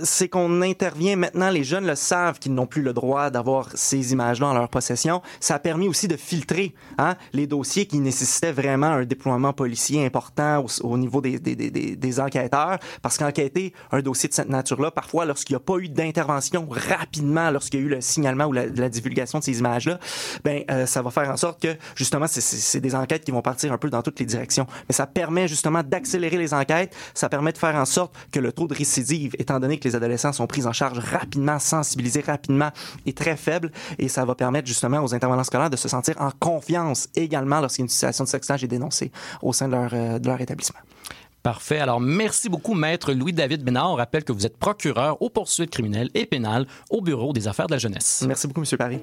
C'est 0.04 0.30
qu'on 0.30 0.62
intervient 0.62 1.16
maintenant, 1.16 1.50
les 1.50 1.64
jeunes 1.64 1.86
le 1.86 1.96
savent 1.96 2.40
qu'ils 2.40 2.54
n'ont 2.54 2.68
plus 2.68 2.82
le 2.82 2.94
droit 2.94 3.30
d'avoir 3.30 3.70
ces 3.76 4.12
images-là 4.12 4.48
en 4.48 4.54
leur 4.54 4.70
possession. 4.70 5.22
Ça 5.40 5.56
a 5.56 5.60
permis 5.60 5.88
aussi 5.88 6.08
de 6.08 6.18
filtrer 6.18 6.74
hein, 6.98 7.16
les 7.34 7.48
dossiers 7.48 7.86
qui 7.86 8.00
nécessitaient 8.00 8.52
vraiment 8.52 8.88
un 8.88 9.06
déploiement 9.06 9.29
policier 9.54 10.06
important 10.06 10.66
au, 10.82 10.98
niveau 10.98 11.22
des, 11.22 11.40
des, 11.40 11.56
des, 11.56 11.96
des, 11.96 12.20
enquêteurs, 12.20 12.80
parce 13.02 13.18
qu'enquêter 13.18 13.74
un 13.92 14.02
dossier 14.02 14.30
de 14.30 14.34
cette 14.34 14.50
nature-là, 14.50 14.92
parfois, 14.92 15.26
lorsqu'il 15.26 15.56
n'y 15.56 15.58
a 15.58 15.60
pas 15.60 15.78
eu 15.78 15.90
d'intervention 15.90 16.68
rapidement, 16.70 17.52
lorsqu'il 17.52 17.80
y 17.80 17.84
a 17.84 17.86
eu 17.86 17.90
le 17.90 18.02
signalement 18.02 18.46
ou 18.46 18.54
la, 18.54 18.66
la 18.68 18.90
divulgation 18.90 19.40
de 19.40 19.44
ces 19.44 19.60
images-là, 19.60 20.00
ben 20.44 20.64
euh, 20.72 20.86
ça 20.86 21.02
va 21.02 21.12
faire 21.12 21.30
en 21.30 21.38
sorte 21.38 21.62
que, 21.62 21.76
justement, 21.96 22.26
c'est 22.28 22.80
des 22.80 22.96
enquêtes 22.96 23.24
qui 23.24 23.32
vont 23.32 23.42
partir 23.42 23.74
un 23.74 23.78
peu 23.78 23.90
dans 23.90 24.02
toutes 24.02 24.20
les 24.20 24.26
directions. 24.26 24.68
Mais 24.88 24.94
ça 24.94 25.08
permet 25.08 25.48
justement 25.48 25.84
d'accélérer 25.84 26.38
les 26.38 26.54
enquêtes, 26.54 26.96
ça 27.14 27.30
permet 27.30 27.52
de 27.52 27.58
faire 27.58 27.76
en 27.76 27.86
sorte 27.86 28.16
que 28.32 28.40
le 28.40 28.52
taux 28.52 28.68
de 28.68 28.74
récidive, 28.74 29.36
étant 29.40 29.60
donné 29.60 29.80
que 29.80 29.88
les 29.88 29.96
adolescents 29.96 30.34
sont 30.34 30.48
pris 30.48 30.66
en 30.66 30.74
charge 30.74 31.00
rapidement, 31.00 31.60
sensibilisés 31.60 32.22
rapidement, 32.22 32.70
est 33.06 33.18
très 33.18 33.36
faible, 33.36 33.72
et 33.98 34.08
ça 34.08 34.26
va 34.26 34.36
permettre 34.36 34.68
justement 34.68 35.04
aux 35.04 35.14
intervenants 35.14 35.44
scolaires 35.44 35.70
de 35.70 35.78
se 35.78 35.88
sentir 35.88 36.16
en 36.20 36.32
confiance 36.40 37.10
également 37.16 37.60
lorsqu'une 37.60 37.90
situation 37.90 38.24
de 38.24 38.30
sextage 38.30 38.64
est 38.64 38.68
dénoncée 38.68 39.12
au 39.42 39.54
sein 39.54 39.68
de 39.68 39.74
leur, 39.74 39.94
euh, 39.94 40.20
de 40.20 40.28
leur 40.28 40.40
établissement. 40.42 40.80
Parfait. 41.44 41.80
Alors, 41.80 42.02
merci 42.02 42.50
beaucoup, 42.50 42.74
Maître 42.74 43.14
Louis-David 43.14 43.64
Bénard. 43.64 43.92
On 43.92 43.96
rappelle 43.96 44.24
que 44.24 44.34
vous 44.34 44.46
êtes 44.46 44.58
procureur 44.58 45.22
aux 45.22 45.30
poursuites 45.30 45.70
criminelles 45.70 46.10
et 46.14 46.26
pénales 46.26 46.68
au 46.90 47.02
Bureau 47.02 47.32
des 47.32 47.48
affaires 47.48 47.68
de 47.68 47.74
la 47.74 47.78
jeunesse. 47.78 48.26
Merci 48.28 48.48
beaucoup, 48.48 48.62
M. 48.62 48.78
Paris. 48.78 49.00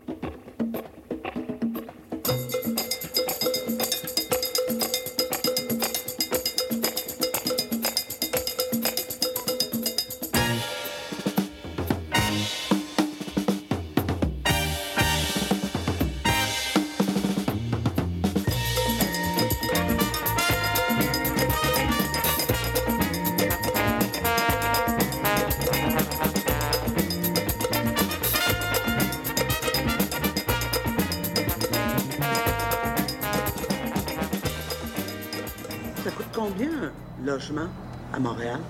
À 38.13 38.19
Montréal? 38.21 38.61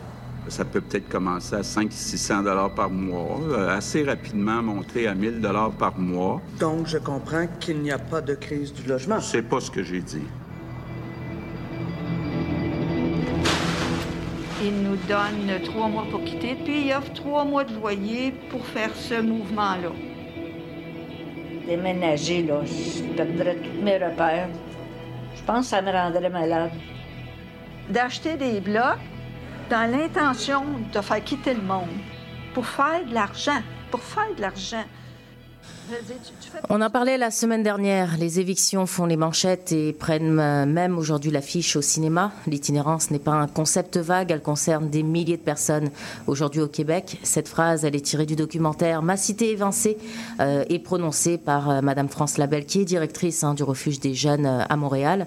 Ça 0.48 0.64
peut 0.64 0.80
peut-être 0.80 1.08
commencer 1.08 1.56
à 1.56 1.62
500-600 1.62 2.44
dollars 2.44 2.70
par 2.70 2.88
mois, 2.88 3.40
euh, 3.50 3.76
assez 3.76 4.04
rapidement 4.04 4.62
monter 4.62 5.08
à 5.08 5.14
1000 5.14 5.40
dollars 5.40 5.72
par 5.72 5.98
mois. 5.98 6.40
Donc, 6.60 6.86
je 6.86 6.98
comprends 6.98 7.46
qu'il 7.58 7.80
n'y 7.80 7.90
a 7.90 7.98
pas 7.98 8.20
de 8.20 8.34
crise 8.34 8.72
du 8.72 8.88
logement. 8.88 9.20
C'est 9.20 9.42
pas 9.42 9.60
ce 9.60 9.70
que 9.70 9.82
j'ai 9.82 10.00
dit. 10.00 10.22
Il 14.62 14.82
nous 14.82 14.96
donne 15.08 15.62
trois 15.64 15.88
mois 15.88 16.06
pour 16.10 16.22
quitter, 16.22 16.54
puis 16.54 16.86
il 16.86 16.92
offre 16.92 17.12
trois 17.12 17.44
mois 17.44 17.64
de 17.64 17.74
loyer 17.74 18.32
pour 18.50 18.64
faire 18.66 18.94
ce 18.94 19.20
mouvement-là. 19.20 19.90
Déménager, 21.66 22.44
là, 22.44 22.60
je 22.64 23.02
perdrais 23.16 23.56
tous 23.56 23.82
mes 23.82 23.98
repères. 23.98 24.48
Je 25.34 25.42
pense 25.42 25.66
que 25.66 25.70
ça 25.70 25.82
me 25.82 25.90
rendrait 25.90 26.30
malade 26.30 26.70
d'acheter 27.90 28.36
des 28.36 28.60
blocs 28.60 28.98
dans 29.70 29.90
l'intention 29.90 30.64
de 30.92 31.00
faire 31.00 31.24
quitter 31.24 31.54
le 31.54 31.62
monde 31.62 31.88
pour 32.54 32.66
faire 32.66 33.04
de 33.06 33.12
l'argent, 33.12 33.60
pour 33.90 34.02
faire 34.02 34.34
de 34.36 34.40
l'argent. 34.40 34.84
On 36.68 36.80
en 36.80 36.90
parlait 36.90 37.16
la 37.16 37.30
semaine 37.30 37.62
dernière. 37.62 38.16
Les 38.18 38.40
évictions 38.40 38.86
font 38.86 39.06
les 39.06 39.16
manchettes 39.16 39.70
et 39.70 39.92
prennent 39.92 40.40
euh, 40.40 40.66
même 40.66 40.98
aujourd'hui 40.98 41.30
l'affiche 41.30 41.76
au 41.76 41.82
cinéma. 41.82 42.32
L'itinérance 42.46 43.10
n'est 43.10 43.20
pas 43.20 43.32
un 43.32 43.46
concept 43.46 43.96
vague, 43.96 44.32
elle 44.32 44.42
concerne 44.42 44.90
des 44.90 45.04
milliers 45.04 45.36
de 45.36 45.42
personnes 45.42 45.90
aujourd'hui 46.26 46.60
au 46.60 46.66
Québec. 46.66 47.18
Cette 47.22 47.48
phrase, 47.48 47.84
elle 47.84 47.94
est 47.94 48.00
tirée 48.00 48.26
du 48.26 48.34
documentaire 48.34 49.02
Ma 49.02 49.16
cité 49.16 49.50
évincée 49.52 49.96
euh, 50.40 50.64
et 50.68 50.80
prononcée 50.80 51.38
par 51.38 51.70
euh, 51.70 51.80
Madame 51.82 52.08
France 52.08 52.36
Labelle, 52.36 52.66
qui 52.66 52.80
est 52.80 52.84
directrice 52.84 53.44
hein, 53.44 53.54
du 53.54 53.62
refuge 53.62 54.00
des 54.00 54.14
jeunes 54.14 54.46
à 54.46 54.76
Montréal. 54.76 55.26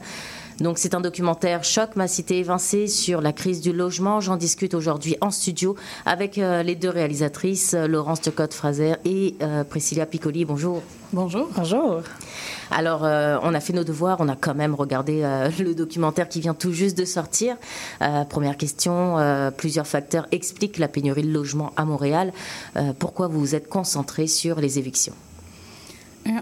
Donc 0.62 0.78
c'est 0.78 0.94
un 0.94 1.00
documentaire 1.00 1.64
choc, 1.64 1.96
ma 1.96 2.08
cité 2.08 2.40
évincée, 2.40 2.88
sur 2.88 3.22
la 3.22 3.32
crise 3.32 3.62
du 3.62 3.72
logement. 3.72 4.20
J'en 4.20 4.36
discute 4.36 4.74
aujourd'hui 4.74 5.16
en 5.22 5.32
studio 5.32 5.76
avec 6.06 6.38
euh, 6.38 6.64
les 6.64 6.76
deux 6.76 6.90
réalisatrices, 6.90 7.74
euh, 7.74 7.88
Laurence 7.88 8.22
Tecotte-Fraser 8.22 8.96
et 9.06 9.36
euh, 9.42 9.64
Priscilla 9.64 10.06
Piccoli. 10.06 10.44
Bonjour. 10.44 10.84
Bonjour. 11.14 11.48
Bonjour. 11.56 12.02
Alors, 12.72 13.02
on 13.02 13.54
a 13.56 13.60
fait 13.62 13.74
nos 13.74 13.84
devoirs, 13.84 14.18
on 14.20 14.30
a 14.30 14.36
quand 14.36 14.54
même 14.54 14.76
regardé 14.76 15.22
le 15.60 15.74
documentaire 15.74 16.30
qui 16.30 16.40
vient 16.40 16.54
tout 16.54 16.72
juste 16.72 16.96
de 16.96 17.06
sortir. 17.06 17.58
première 18.30 18.58
question, 18.58 19.16
plusieurs 19.58 19.88
facteurs 19.88 20.28
expliquent 20.32 20.78
la 20.78 20.88
pénurie 20.88 21.24
de 21.24 21.32
logement 21.32 21.74
à 21.78 21.86
Montréal. 21.86 22.32
pourquoi 23.00 23.28
vous 23.28 23.40
vous 23.40 23.56
êtes 23.56 23.70
concentré 23.70 24.28
sur 24.28 24.60
les 24.62 24.78
évictions? 24.78 25.16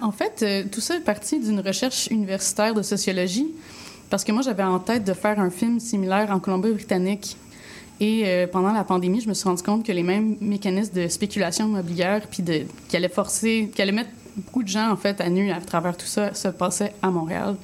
En 0.02 0.12
fait, 0.12 0.70
tout 0.70 0.82
ça 0.82 0.98
est 0.98 1.06
parti 1.06 1.40
d'une 1.40 1.62
recherche 1.62 2.08
universitaire 2.08 2.74
de 2.74 2.82
sociologie. 2.82 3.56
Parce 4.10 4.24
que 4.24 4.32
moi, 4.32 4.42
j'avais 4.42 4.64
en 4.64 4.80
tête 4.80 5.04
de 5.04 5.14
faire 5.14 5.40
un 5.40 5.50
film 5.50 5.80
similaire 5.80 6.32
en 6.32 6.40
Colombie-Britannique. 6.40 7.38
Et 8.00 8.24
euh, 8.26 8.48
pendant 8.48 8.72
la 8.72 8.84
pandémie, 8.84 9.22
je 9.22 9.28
me 9.28 9.34
suis 9.34 9.48
rendu 9.50 9.64
compte 9.64 9.86
que 9.86 9.92
les 9.92 10.04
mêmes 10.04 10.38
mécanismes 10.40 10.94
de 10.94 11.08
spéculation 11.08 11.68
immobilière, 11.68 12.28
puis 12.30 12.44
de, 12.44 12.62
qui 12.88 12.96
allaient 12.96 13.10
forcer, 13.10 13.72
qui 13.74 13.82
allaient 13.82 13.92
mettre 13.92 14.12
beaucoup 14.36 14.62
de 14.62 14.68
gens 14.68 14.92
en 14.92 14.96
fait 14.96 15.20
à 15.20 15.30
nu 15.30 15.52
à 15.52 15.60
travers 15.60 15.98
tout 15.98 16.06
ça, 16.06 16.34
se 16.34 16.48
passaient 16.48 16.94
à 17.02 17.10
Montréal. 17.10 17.56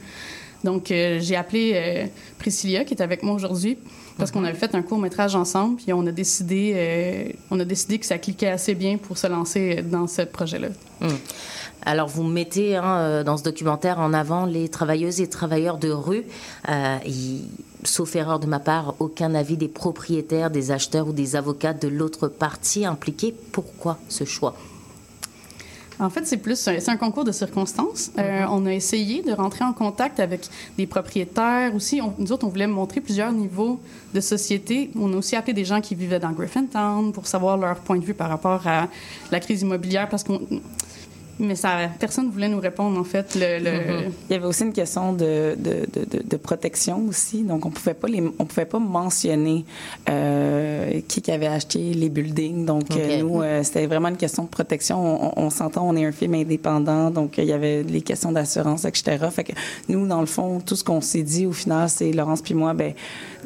Donc, 0.64 0.90
euh, 0.92 1.20
j'ai 1.22 1.36
appelé 1.36 1.74
euh, 1.76 2.06
Priscilla, 2.40 2.84
qui 2.84 2.94
est 2.94 3.02
avec 3.02 3.22
moi 3.22 3.36
aujourd'hui, 3.36 3.78
parce 4.18 4.32
qu'on 4.32 4.44
avait 4.44 4.58
fait 4.58 4.76
un 4.76 4.82
court 4.82 5.00
métrage 5.00 5.36
ensemble, 5.36 5.78
puis 5.78 5.94
on 5.94 6.06
a 6.06 6.12
décidé, 6.12 7.36
on 7.52 7.60
a 7.60 7.66
décidé 7.66 8.00
que 8.00 8.06
ça 8.06 8.18
cliquait 8.18 8.50
assez 8.50 8.76
bien 8.76 8.98
pour 8.98 9.18
se 9.18 9.28
lancer 9.28 9.82
dans 9.82 10.08
ce 10.08 10.22
projet-là. 10.22 10.70
Mhm. 11.02 11.18
Alors, 11.86 12.08
vous 12.08 12.24
mettez 12.24 12.76
hein, 12.76 12.98
euh, 12.98 13.24
dans 13.24 13.38
ce 13.38 13.44
documentaire 13.44 14.00
en 14.00 14.14
avant 14.14 14.46
les 14.46 14.70
travailleuses 14.70 15.20
et 15.22 15.28
travailleurs 15.28 15.78
de 15.78 15.90
rue. 15.90 16.24
Euh, 16.70 16.98
sauf 17.84 18.16
erreur 18.16 18.40
de 18.40 18.48
ma 18.48 18.60
part, 18.60 18.96
aucun 19.00 19.36
avis 19.36 19.58
des 19.58 19.68
propriétaires, 19.68 20.50
des 20.50 20.72
acheteurs 20.72 21.10
ou 21.10 21.14
des 21.14 21.36
avocats 21.36 21.74
de 21.74 21.88
l'autre 21.88 22.28
partie 22.28 22.86
impliquée. 22.86 23.36
Pourquoi 23.52 23.98
ce 24.08 24.24
choix? 24.24 24.56
En 26.00 26.10
fait, 26.10 26.26
c'est 26.26 26.38
plus 26.38 26.58
c'est 26.58 26.90
un 26.90 26.98
concours 26.98 27.24
de 27.24 27.32
circonstances. 27.32 28.12
Euh, 28.18 28.42
mm-hmm. 28.42 28.48
on 28.50 28.66
a 28.66 28.74
essayé 28.74 29.22
de 29.22 29.32
rentrer 29.32 29.64
en 29.64 29.74
contact 29.74 30.20
avec 30.20 30.48
des 30.78 30.88
propriétaires 30.88 31.74
aussi. 31.76 32.02
nous 32.18 32.32
autres, 32.32 32.46
on 32.46 32.50
voulait 32.50 32.68
montrer 32.68 33.02
plusieurs 33.02 33.32
niveaux 33.32 33.80
de 34.14 34.20
société. 34.20 34.90
On 34.96 35.12
a 35.14 35.18
aussi 35.18 35.36
appelé 35.36 35.54
des 35.54 35.66
gens 35.66 35.82
qui 35.82 35.96
vivaient 35.96 36.20
dans 36.20 36.32
Griffintown 36.32 37.12
pour 37.12 37.28
savoir 37.28 37.58
leur 37.58 37.78
point 37.78 37.98
de 37.98 38.06
vue 38.06 38.14
par 38.14 38.30
rapport 38.30 38.66
à 38.68 38.88
la 39.32 39.40
crise 39.40 39.62
immobilière 39.62 40.10
parce 40.10 40.24
qu'on 40.24 40.42
mais 41.40 41.56
ça, 41.56 41.90
personne 42.00 42.28
ne 42.28 42.32
voulait 42.32 42.50
nous 42.50 42.60
répondre, 42.60 43.00
en 43.00 43.04
fait. 43.04 43.36
Le, 43.36 43.60
mm-hmm. 43.60 44.12
Il 44.30 44.34
y 44.34 44.36
avait 44.36 44.46
aussi 44.46 44.64
une 44.64 44.74
question 44.74 45.14
de, 45.14 45.56
de, 45.58 45.86
de, 45.94 46.24
de 46.24 46.38
protection 46.38 47.06
aussi. 47.08 47.44
Donc, 47.44 47.66
on 47.66 47.72
pouvait 47.72 47.96
pas 47.96 48.08
les, 48.08 48.22
on 48.38 48.46
pouvait 48.46 48.66
pas 48.66 48.80
mentionner 48.80 49.66
euh, 50.10 51.02
qui, 51.08 51.22
qui 51.22 51.32
avait 51.32 51.48
acheté 51.48 51.94
les 51.94 52.10
buildings. 52.10 52.66
Donc, 52.66 52.92
euh, 52.92 53.20
nous, 53.20 53.42
euh, 53.42 53.64
c'était 53.64 53.88
vraiment 53.88 54.10
une 54.10 54.18
question 54.18 54.44
de 54.44 54.50
protection. 54.50 55.40
On, 55.40 55.50
s'entend, 55.50 55.88
on 55.88 55.96
est 55.96 56.06
un 56.06 56.12
film 56.12 56.36
indépendant. 56.36 57.10
Donc, 57.10 57.38
il 57.38 57.46
y 57.46 57.54
avait 57.54 57.84
les 57.84 58.02
questions 58.02 58.32
d'assurance, 58.32 58.86
etc. 58.86 59.18
Fait 59.32 59.44
que 59.44 59.54
nous, 59.90 60.08
dans 60.08 60.20
le 60.20 60.28
fond, 60.28 60.60
tout 60.60 60.76
ce 60.76 60.84
qu'on 60.84 61.02
s'est 61.02 61.24
dit, 61.24 61.46
au 61.46 61.52
final, 61.52 61.90
c'est 61.90 62.12
Laurence 62.12 62.42
puis 62.42 62.54
moi, 62.54 62.74
ben 62.74 62.94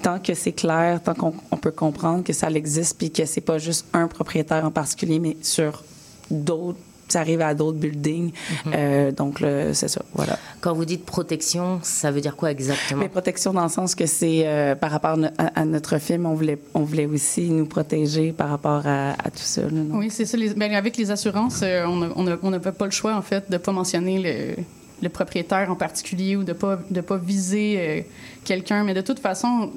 tant 0.02 0.20
que 0.20 0.34
c'est 0.34 0.52
clair, 0.52 1.02
tant 1.02 1.14
qu'on 1.14 1.58
peut 1.58 1.72
comprendre 1.72 2.24
que 2.24 2.34
ça 2.34 2.50
existe 2.50 2.98
puis 2.98 3.12
que 3.12 3.26
c'est 3.26 3.42
pas 3.42 3.58
juste 3.58 3.86
un 3.94 4.08
propriétaire 4.08 4.66
en 4.66 4.72
particulier, 4.72 5.20
mais 5.20 5.38
sur 5.42 5.84
d'autres 6.30 6.80
ça 7.08 7.20
arrive 7.22 7.42
à 7.42 7.54
d'autres 7.54 7.78
buildings. 7.78 8.32
Mhm. 8.66 8.74
euh, 8.76 9.12
donc, 9.12 9.44
c'est 9.74 9.88
ça, 9.88 10.02
voilà. 10.14 10.38
Quand 10.60 10.74
vous 10.74 10.86
dites 10.86 11.06
protection, 11.06 11.80
ça 11.84 12.12
veut 12.12 12.22
dire 12.22 12.36
quoi 12.36 12.52
exactement? 12.52 13.00
Mais 13.00 13.10
protection 13.10 13.54
dans 13.54 13.64
le 13.64 13.70
sens 13.70 13.96
que 13.96 14.06
c'est 14.06 14.42
euh, 14.46 14.76
par 14.76 14.92
rapport 14.92 15.18
à, 15.38 15.66
notre 15.66 16.00
film, 16.00 16.26
on 16.26 16.34
voulait, 16.34 16.60
on 16.74 16.82
voulait 16.82 17.06
aussi 17.06 17.50
nous 17.50 17.66
protéger 17.66 18.32
par 18.32 18.50
rapport 18.50 18.82
à, 18.86 19.16
tout 19.26 19.38
ça. 19.38 19.62
oui, 19.92 20.10
c'est 20.10 20.26
ça. 20.26 20.36
Les, 20.38 20.54
ben, 20.56 20.74
avec 20.74 20.98
les 20.98 21.12
assurances, 21.12 21.62
euh, 21.64 21.86
on 21.86 22.50
n'avait 22.50 22.72
pas 22.72 22.86
le 22.86 22.92
choix, 22.92 23.16
en 23.16 23.22
fait, 23.22 23.50
de 23.50 23.54
ne 23.54 23.58
pas 23.60 23.72
mentionner 23.72 24.20
le, 24.20 24.64
le, 25.02 25.10
propriétaire 25.10 25.70
en 25.70 25.76
particulier 25.76 26.36
ou 26.36 26.44
de 26.44 26.54
ne 26.54 26.58
pas, 26.58 26.80
de 26.90 27.02
pas 27.02 27.18
viser 27.18 27.76
euh, 27.78 28.02
quelqu'un. 28.44 28.84
Mais 28.84 28.94
de 28.94 29.02
toute 29.02 29.20
façon, 29.20 29.72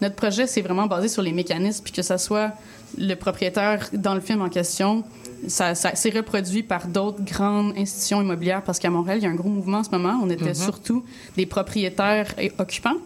notre 0.00 0.14
projet, 0.14 0.46
c'est 0.46 0.62
vraiment 0.62 0.86
basé 0.86 1.08
sur 1.08 1.22
les 1.22 1.32
mécanismes, 1.32 1.82
puis 1.82 1.92
que 1.92 2.02
ce 2.02 2.16
soit 2.16 2.52
le 2.98 3.14
propriétaire 3.14 3.88
dans 3.92 4.14
le 4.14 4.20
film 4.20 4.42
en 4.42 4.48
question 4.48 5.04
ça, 5.48 5.74
ça 5.74 5.94
s'est 5.94 6.10
reproduit 6.10 6.62
par 6.62 6.86
d'autres 6.86 7.22
grandes 7.22 7.72
institutions 7.76 8.20
immobilières 8.22 8.62
parce 8.62 8.78
qu'à 8.78 8.90
Montréal, 8.90 9.18
il 9.18 9.24
y 9.24 9.26
a 9.26 9.30
un 9.30 9.34
gros 9.34 9.48
mouvement 9.48 9.78
en 9.78 9.84
ce 9.84 9.90
moment. 9.90 10.18
On 10.22 10.30
était 10.30 10.52
mm-hmm. 10.52 10.64
surtout 10.64 11.04
des 11.36 11.46
propriétaires 11.46 12.34
et 12.38 12.52
occupants. 12.58 12.96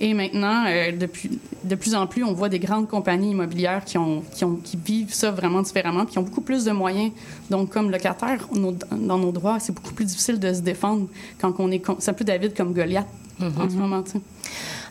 Et 0.00 0.14
maintenant, 0.14 0.64
euh, 0.66 0.90
depuis, 0.92 1.38
de 1.62 1.74
plus 1.74 1.94
en 1.94 2.06
plus, 2.06 2.24
on 2.24 2.32
voit 2.32 2.48
des 2.48 2.58
grandes 2.58 2.88
compagnies 2.88 3.30
immobilières 3.30 3.84
qui, 3.84 3.98
ont, 3.98 4.22
qui, 4.34 4.44
ont, 4.44 4.56
qui 4.56 4.76
vivent 4.76 5.14
ça 5.14 5.30
vraiment 5.30 5.62
différemment, 5.62 6.06
qui 6.06 6.18
ont 6.18 6.22
beaucoup 6.22 6.40
plus 6.40 6.64
de 6.64 6.72
moyens. 6.72 7.12
Donc, 7.50 7.70
comme 7.70 7.90
locataire, 7.90 8.48
dans 8.52 9.18
nos 9.18 9.32
droits, 9.32 9.60
c'est 9.60 9.72
beaucoup 9.72 9.94
plus 9.94 10.06
difficile 10.06 10.40
de 10.40 10.52
se 10.52 10.60
défendre 10.60 11.08
quand 11.40 11.54
on 11.58 11.70
est... 11.70 11.82
C'est 11.98 12.10
un 12.10 12.14
peu 12.14 12.24
David 12.24 12.54
comme 12.54 12.72
Goliath 12.72 13.06
en 13.40 13.44
ce 13.50 13.74
mm-hmm. 13.74 13.76
moment. 13.76 14.04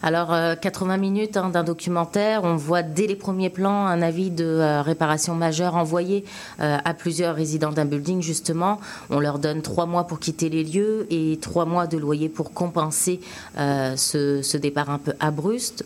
Alors, 0.03 0.29
80 0.59 0.93
euh, 0.93 0.97
minutes 0.97 1.37
hein, 1.37 1.49
d'un 1.49 1.63
documentaire, 1.63 2.43
on 2.43 2.55
voit 2.55 2.81
dès 2.81 3.05
les 3.05 3.15
premiers 3.15 3.49
plans 3.49 3.85
un 3.85 4.01
avis 4.01 4.31
de 4.31 4.45
euh, 4.45 4.81
réparation 4.81 5.35
majeure 5.35 5.75
envoyé 5.75 6.25
euh, 6.59 6.77
à 6.83 6.93
plusieurs 6.93 7.35
résidents 7.35 7.71
d'un 7.71 7.85
building, 7.85 8.21
justement. 8.21 8.79
On 9.11 9.19
leur 9.19 9.37
donne 9.37 9.61
trois 9.61 9.85
mois 9.85 10.07
pour 10.07 10.19
quitter 10.19 10.49
les 10.49 10.63
lieux 10.63 11.05
et 11.11 11.37
trois 11.39 11.65
mois 11.65 11.85
de 11.85 11.97
loyer 11.97 12.29
pour 12.29 12.53
compenser 12.53 13.19
ce, 13.55 14.57
départ 14.57 14.89
un 14.89 14.97
peu 14.97 15.13
abrupt. 15.19 15.83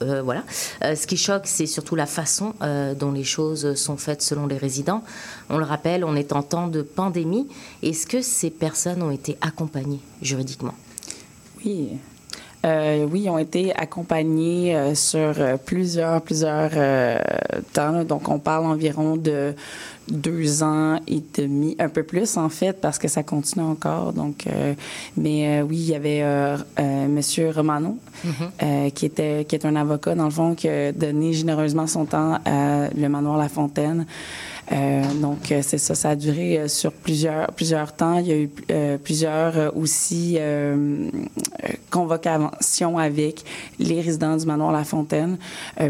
voilà. 0.00 0.42
ce 0.82 1.06
qui 1.06 1.16
choque, 1.16 1.46
c'est 1.46 1.66
surtout 1.66 1.94
la 1.94 2.06
façon 2.06 2.54
dont 2.98 3.12
les 3.12 3.24
choses 3.24 3.74
sont 3.74 3.96
faites 3.96 4.22
selon 4.22 4.46
les 4.46 4.56
résidents. 4.56 5.02
On 5.50 5.58
le 5.58 5.64
rappelle, 5.64 6.04
on 6.04 6.14
est 6.14 6.32
en 6.32 6.42
temps 6.42 6.68
de 6.68 6.82
pandémie. 6.82 7.48
Est-ce 7.82 8.06
que 8.06 8.22
ces 8.22 8.50
personnes 8.50 9.02
ont 9.02 9.10
été 9.10 9.38
accompagnées 9.40 10.00
juridiquement? 10.22 10.74
Oui, 11.64 11.98
euh, 12.68 13.06
oui, 13.10 13.22
ils 13.24 13.30
ont 13.30 13.38
été 13.38 13.74
accompagnés 13.74 14.74
euh, 14.74 14.94
sur 14.94 15.34
euh, 15.38 15.56
plusieurs, 15.56 16.20
plusieurs 16.22 16.70
temps. 17.72 18.04
Donc, 18.04 18.28
on 18.28 18.38
parle 18.38 18.66
environ 18.66 19.16
de 19.16 19.54
deux 20.08 20.62
ans 20.62 21.00
et 21.06 21.22
demi, 21.36 21.76
un 21.78 21.88
peu 21.90 22.02
plus 22.02 22.38
en 22.38 22.48
fait, 22.48 22.80
parce 22.80 22.98
que 22.98 23.08
ça 23.08 23.22
continue 23.22 23.64
encore. 23.64 24.14
Donc, 24.14 24.46
mais 25.18 25.60
oui, 25.60 25.76
il 25.76 25.90
y 25.90 25.94
avait 25.94 26.24
Monsieur 27.08 27.50
Romano, 27.50 27.98
mm-hmm. 28.24 28.90
qui 28.92 29.04
était 29.04 29.44
qui 29.46 29.54
est 29.54 29.66
un 29.66 29.76
avocat 29.76 30.14
dans 30.14 30.24
le 30.24 30.30
fond, 30.30 30.54
qui 30.54 30.66
a 30.66 30.92
donné 30.92 31.34
généreusement 31.34 31.86
son 31.86 32.06
temps 32.06 32.38
à 32.46 32.88
le 32.88 33.08
manoir 33.10 33.36
La 33.36 33.50
Fontaine. 33.50 34.06
Euh, 34.72 35.02
donc, 35.14 35.50
euh, 35.50 35.60
c'est 35.62 35.78
ça, 35.78 35.94
ça 35.94 36.10
a 36.10 36.16
duré 36.16 36.58
euh, 36.58 36.68
sur 36.68 36.92
plusieurs, 36.92 37.46
plusieurs 37.52 37.92
temps. 37.94 38.18
Il 38.18 38.26
y 38.26 38.32
a 38.32 38.36
eu 38.36 38.50
plusieurs 39.02 39.76
aussi 39.76 40.38
convocations 41.90 42.98
avec 42.98 43.44
les 43.78 44.00
résidents 44.00 44.36
du 44.36 44.46
manoir 44.46 44.72
La 44.72 44.84
Fontaine 44.84 45.38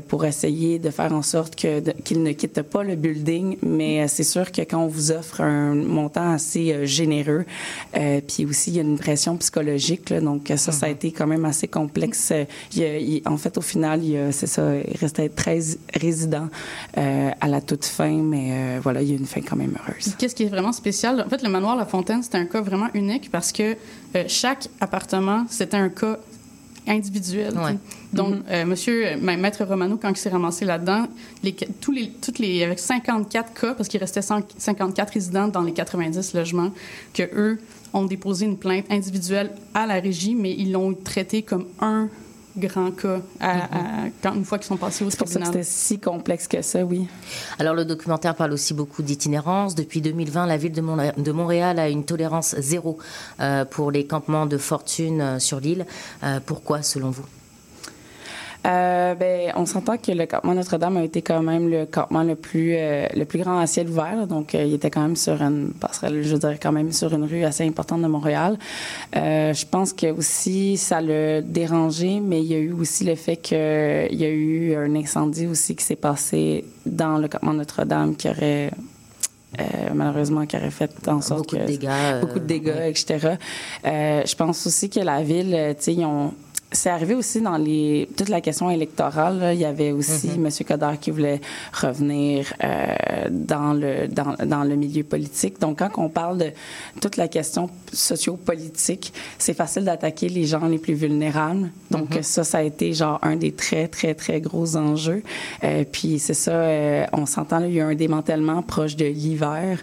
pour 0.09 0.25
essayer 0.25 0.79
de 0.79 0.91
faire 0.91 1.13
en 1.13 1.23
sorte 1.23 1.57
que, 1.57 1.81
qu'ils 2.03 2.23
ne 2.23 2.33
quittent 2.33 2.63
pas 2.63 2.83
le 2.83 2.95
building. 2.95 3.57
Mais 3.63 4.07
c'est 4.09 4.25
sûr 4.25 4.51
que 4.53 4.63
quand 4.63 4.83
on 4.85 4.87
vous 4.87 5.11
offre 5.11 5.41
un 5.41 5.75
montant 5.75 6.33
assez 6.33 6.87
généreux, 6.87 7.45
puis 7.93 8.47
aussi 8.47 8.71
il 8.71 8.77
y 8.77 8.79
a 8.79 8.83
une 8.83 8.99
pression 8.99 9.37
psychologique, 9.37 10.11
là, 10.11 10.21
donc 10.21 10.53
ça, 10.57 10.73
ça 10.73 10.87
a 10.87 10.89
mm-hmm. 10.89 10.93
été 10.93 11.13
quand 11.13 11.27
même 11.27 11.45
assez 11.45 11.69
complexe. 11.69 12.33
Il 12.75 13.23
en 13.27 13.37
fait, 13.37 13.59
au 13.59 13.63
final, 13.63 14.05
il 14.05 14.33
c'est 14.33 14.47
ça, 14.47 14.77
il 14.77 14.97
restait 14.97 15.29
13 15.29 15.79
résidents 15.95 16.49
à 16.95 17.49
la 17.49 17.61
toute 17.61 17.85
fin, 17.85 18.23
mais 18.23 18.68
euh, 18.69 18.81
voilà, 18.83 19.03
il 19.03 19.09
y 19.09 19.13
a 19.13 19.17
une 19.17 19.27
fin 19.27 19.41
quand 19.41 19.57
même 19.57 19.75
heureuse. 19.79 20.15
Qu'est-ce 20.19 20.35
qui 20.35 20.45
est 20.45 20.49
vraiment 20.49 20.73
spécial? 20.73 21.25
En 21.27 21.29
fait, 21.29 21.43
le 21.43 21.49
manoir 21.49 21.77
La 21.77 21.87
Fontaine, 21.87 22.23
c'était 22.23 22.39
un 22.39 22.47
cas 22.47 22.61
vraiment 22.61 22.89
unique 22.95 23.31
parce 23.31 23.53
que 23.53 23.77
euh, 24.17 24.25
chaque 24.29 24.69
appartement, 24.81 25.47
c'était 25.49 25.77
un 25.77 25.89
cas 25.89 26.19
individuel. 26.87 27.55
Donc, 28.13 28.37
euh, 28.49 28.65
monsieur, 28.65 29.17
maître 29.17 29.65
Romano, 29.65 29.99
quand 30.01 30.09
il 30.09 30.17
s'est 30.17 30.31
ramassé 30.31 30.65
là-dedans, 30.65 31.07
les, 31.43 31.55
tous 31.81 31.93
les, 31.93 32.11
toutes 32.11 32.39
les, 32.39 32.65
avec 32.65 32.79
54 32.79 33.53
cas, 33.53 33.75
parce 33.75 33.89
qu'il 33.89 34.01
restait 34.01 34.23
54 34.23 35.13
résidents 35.13 35.49
dans 35.49 35.63
les 35.63 35.73
90 35.73 36.35
logements, 36.35 36.71
que 37.13 37.25
eux 37.35 37.61
ont 37.93 38.05
déposé 38.05 38.47
une 38.47 38.57
plainte 38.57 38.87
individuelle 38.91 39.51
à 39.75 39.87
la 39.87 39.95
régie, 39.95 40.35
mais 40.35 40.53
ils 40.53 40.73
l'ont 40.73 40.95
traité 40.95 41.43
comme 41.43 41.67
un 41.81 42.09
grand 42.59 42.91
cas 42.91 43.21
mm-hmm. 43.41 44.13
quand, 44.23 44.35
une 44.35 44.45
fois 44.45 44.59
qu'ils 44.59 44.67
sont 44.67 44.77
passés 44.77 45.05
au 45.05 45.11
tribunal. 45.11 45.47
C'était 45.47 45.63
si 45.63 45.99
complexe 45.99 46.49
que 46.49 46.63
ça, 46.63 46.85
oui. 46.85 47.09
Alors 47.59 47.75
le 47.75 47.85
documentaire 47.85 48.35
parle 48.35 48.53
aussi 48.53 48.75
beaucoup 48.75 49.03
d'itinérance. 49.03 49.75
Depuis 49.75 50.01
2020, 50.01 50.47
la 50.47 50.57
ville 50.57 50.73
de, 50.73 51.33
Montréal 51.33 51.79
a 51.79 51.89
une 51.89 52.05
tolérance 52.05 52.55
zéro 52.59 52.99
euh, 53.41 53.65
pour 53.65 53.91
les 53.91 54.07
campements 54.07 54.47
de 54.47 54.59
fortune 54.59 55.21
euh, 55.21 55.39
sur 55.39 55.61
l'île. 55.61 55.87
Euh, 56.23 56.41
pourquoi, 56.45 56.83
selon 56.83 57.11
vous? 57.11 57.25
Euh, 58.69 59.15
ben, 59.15 59.53
on 59.57 59.65
s'entend 59.65 59.97
que 59.97 60.13
le 60.13 60.27
campement 60.27 60.55
Notre-Dame 60.55 60.99
a 60.99 61.05
été 61.05 61.23
quand 61.23 61.43
même 61.43 61.71
le 61.71 61.87
campement 61.87 62.23
le 62.23 62.35
plus, 62.35 62.75
euh, 62.77 63.07
le 63.17 63.25
plus 63.25 63.39
grand 63.39 63.59
à 63.59 63.67
ciel 63.67 63.89
ouvert. 63.89 64.27
donc, 64.27 64.55
euh, 64.55 64.65
il 64.65 64.75
était 64.75 64.91
quand 64.91 65.01
même 65.01 65.17
sur 65.17 65.41
une 65.41 65.71
passerelle, 65.73 66.23
je 66.23 66.37
dirais 66.37 66.59
quand 66.61 66.73
même 66.73 66.93
sur 66.93 67.13
une 67.15 67.25
rue 67.25 67.45
assez 67.45 67.67
importante 67.67 68.03
de 68.03 68.09
Montréal. 68.09 68.59
je 69.15 69.65
pense 69.67 69.93
que 69.93 70.11
aussi 70.13 70.77
ça 70.77 71.01
l'a 71.01 71.41
dérangé, 71.41 72.21
mais 72.21 72.41
il 72.43 72.47
y 72.47 72.55
a 72.55 72.59
eu 72.59 72.73
aussi 72.73 73.05
le 73.05 73.15
fait 73.15 73.37
qu'il 73.37 73.57
y 73.57 74.25
a 74.25 74.29
eu 74.29 74.75
un 74.75 74.95
incendie 74.97 75.47
aussi 75.47 75.75
qui 75.75 75.85
s'est 75.85 75.97
passé 75.97 76.65
dans 76.85 77.17
le 77.17 77.29
campement 77.29 77.55
Notre-Dame 77.55 78.17
qui 78.17 78.29
aurait 78.29 78.71
malheureusement, 79.95 80.45
qui 80.45 80.57
aurait 80.57 80.71
fait 80.71 81.09
en 81.09 81.23
sorte 81.23 81.51
beaucoup 81.51 81.57
que... 81.57 81.63
De 81.63 81.67
dégâts, 81.67 82.21
beaucoup 82.21 82.39
de 82.39 82.45
dégâts, 82.45 82.83
etc. 82.89 83.37
je 83.83 84.35
pense 84.35 84.67
aussi 84.67 84.91
que 84.91 85.01
la 85.01 85.23
ville, 85.23 85.75
tu 85.79 85.85
sais, 85.85 85.95
ils 85.95 86.05
ont 86.05 86.35
c'est 86.71 86.91
arrivé 86.91 87.15
aussi 87.15 87.41
dans 87.41 87.57
les 87.57 88.09
toute 88.17 88.29
la 88.29 88.41
question 88.41 88.71
électorale. 88.71 89.53
Il 89.55 89.61
y 89.61 89.65
avait 89.65 89.93
aussi 89.93 90.29
M. 90.29 90.49
Mm-hmm. 90.49 90.65
Coder 90.65 90.93
qui 91.01 91.11
voulait 91.11 91.41
revenir 91.73 92.53
euh, 92.63 92.95
dans 93.31 93.73
le 93.73 94.07
dans, 94.09 94.35
dans, 94.45 94.65
le 94.65 94.77
milieu 94.77 95.03
politique. 95.03 95.59
Donc, 95.61 95.79
quand 95.79 95.91
on 95.97 96.11
parle 96.11 96.39
de 96.39 96.51
toute 97.01 97.17
la 97.17 97.27
question 97.29 97.71
sociopolitique, 97.93 99.15
c'est 99.39 99.55
facile 99.55 99.85
d'attaquer 99.85 100.29
les 100.29 100.45
gens 100.45 100.67
les 100.67 100.79
plus 100.79 100.95
vulnérables. 100.95 101.71
Donc, 101.91 102.11
mm-hmm. 102.11 102.23
ça, 102.23 102.45
ça 102.45 102.59
a 102.59 102.63
été 102.63 102.93
genre 102.93 103.19
un 103.23 103.37
des 103.37 103.53
très 103.53 103.89
très 103.89 104.15
très 104.15 104.41
gros 104.41 104.77
enjeux. 104.77 105.23
Euh, 105.65 105.85
puis 105.91 106.19
c'est 106.19 106.35
ça, 106.35 106.53
euh, 106.53 107.07
on 107.13 107.25
s'entend. 107.25 107.65
Il 107.65 107.73
y 107.73 107.81
a 107.81 107.87
un 107.87 107.95
démantèlement 107.95 108.63
proche 108.63 108.95
de 108.95 109.07
l'hiver, 109.07 109.83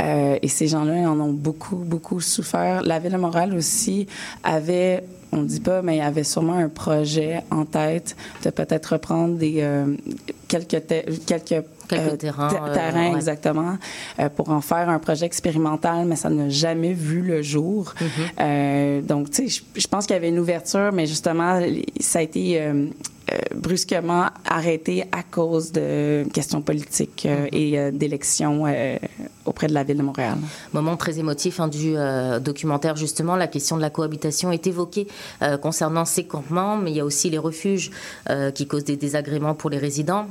euh, 0.00 0.38
et 0.40 0.48
ces 0.48 0.68
gens-là 0.68 1.10
en 1.10 1.18
ont 1.18 1.32
beaucoup 1.32 1.76
beaucoup 1.76 2.20
souffert. 2.20 2.82
La 2.82 3.00
ville 3.00 3.12
de 3.12 3.16
Montréal 3.16 3.54
aussi 3.54 4.06
avait 4.44 5.02
on 5.32 5.38
ne 5.38 5.46
dit 5.46 5.60
pas, 5.60 5.82
mais 5.82 5.96
il 5.96 5.98
y 5.98 6.02
avait 6.02 6.24
sûrement 6.24 6.54
un 6.54 6.68
projet 6.68 7.42
en 7.50 7.64
tête 7.64 8.16
de 8.44 8.50
peut-être 8.50 8.94
reprendre 8.94 9.36
des 9.36 9.56
euh, 9.58 9.96
quelques 10.48 10.82
quelques 11.26 11.64
Quelques 11.90 12.18
terrains. 12.18 12.48
terrains, 12.72 13.16
exactement, 13.16 13.76
euh, 14.18 14.28
pour 14.28 14.50
en 14.50 14.60
faire 14.60 14.88
un 14.88 14.98
projet 14.98 15.26
expérimental, 15.26 16.06
mais 16.06 16.16
ça 16.16 16.30
n'a 16.30 16.48
jamais 16.48 16.92
vu 16.92 17.20
le 17.20 17.42
jour. 17.42 17.94
Mm-hmm. 17.96 18.06
euh, 18.40 19.00
donc, 19.02 19.30
tu 19.30 19.48
sais, 19.48 19.62
je 19.74 19.86
pense 19.88 20.06
qu'il 20.06 20.14
y 20.14 20.16
avait 20.16 20.28
une 20.28 20.38
ouverture, 20.38 20.92
mais 20.92 21.06
justement, 21.06 21.60
ça 21.98 22.20
a 22.20 22.22
été 22.22 22.60
euh, 22.60 22.70
euh, 22.70 22.86
brusquement 23.54 24.26
arrêté 24.44 25.04
à 25.12 25.22
cause 25.22 25.72
de 25.72 26.24
questions 26.32 26.62
politiques 26.62 27.26
euh, 27.26 27.46
mm-hmm. 27.46 27.48
et 27.52 27.78
euh, 27.78 27.90
d'élections 27.90 28.64
auprès 29.44 29.66
de 29.66 29.74
la 29.74 29.84
ville 29.84 29.98
de 29.98 30.02
Montréal. 30.02 30.38
Moment 30.72 30.96
très 30.96 31.18
émotif 31.18 31.60
hein, 31.60 31.68
du 31.68 31.94
documentaire, 32.40 32.96
justement, 32.96 33.36
la 33.36 33.46
question 33.46 33.76
de 33.76 33.82
la 33.82 33.90
cohabitation 33.90 34.52
est 34.52 34.66
évoquée 34.66 35.06
concernant 35.62 36.04
ces 36.04 36.24
campements, 36.24 36.76
mais 36.76 36.90
il 36.90 36.96
y 36.96 37.00
a 37.00 37.04
aussi 37.04 37.30
les 37.30 37.38
refuges 37.38 37.90
qui 38.54 38.66
causent 38.66 38.84
des 38.84 38.96
désagréments 38.96 39.54
pour 39.54 39.70
les 39.70 39.78
résidents 39.78 40.26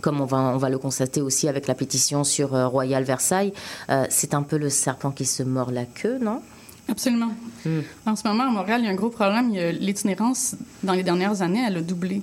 comme 0.00 0.20
on 0.20 0.24
va, 0.24 0.38
on 0.38 0.56
va 0.56 0.70
le 0.70 0.78
constater 0.78 1.20
aussi 1.20 1.48
avec 1.48 1.66
la 1.66 1.74
pétition 1.74 2.24
sur 2.24 2.50
Royal 2.50 3.04
Versailles, 3.04 3.52
c'est 4.08 4.34
un 4.34 4.42
peu 4.42 4.56
le 4.56 4.70
serpent 4.70 5.10
qui 5.10 5.24
se 5.24 5.42
mord 5.42 5.70
la 5.70 5.84
queue, 5.84 6.18
non? 6.18 6.40
Absolument. 6.88 7.32
Hmm. 7.64 7.80
En 8.06 8.16
ce 8.16 8.26
moment, 8.26 8.44
à 8.44 8.50
Montréal, 8.50 8.80
il 8.82 8.86
y 8.86 8.88
a 8.88 8.92
un 8.92 8.96
gros 8.96 9.10
problème. 9.10 9.52
L'itinérance, 9.80 10.56
dans 10.82 10.92
les 10.92 11.02
dernières 11.02 11.42
années, 11.42 11.64
elle 11.66 11.76
a 11.76 11.80
doublé. 11.80 12.22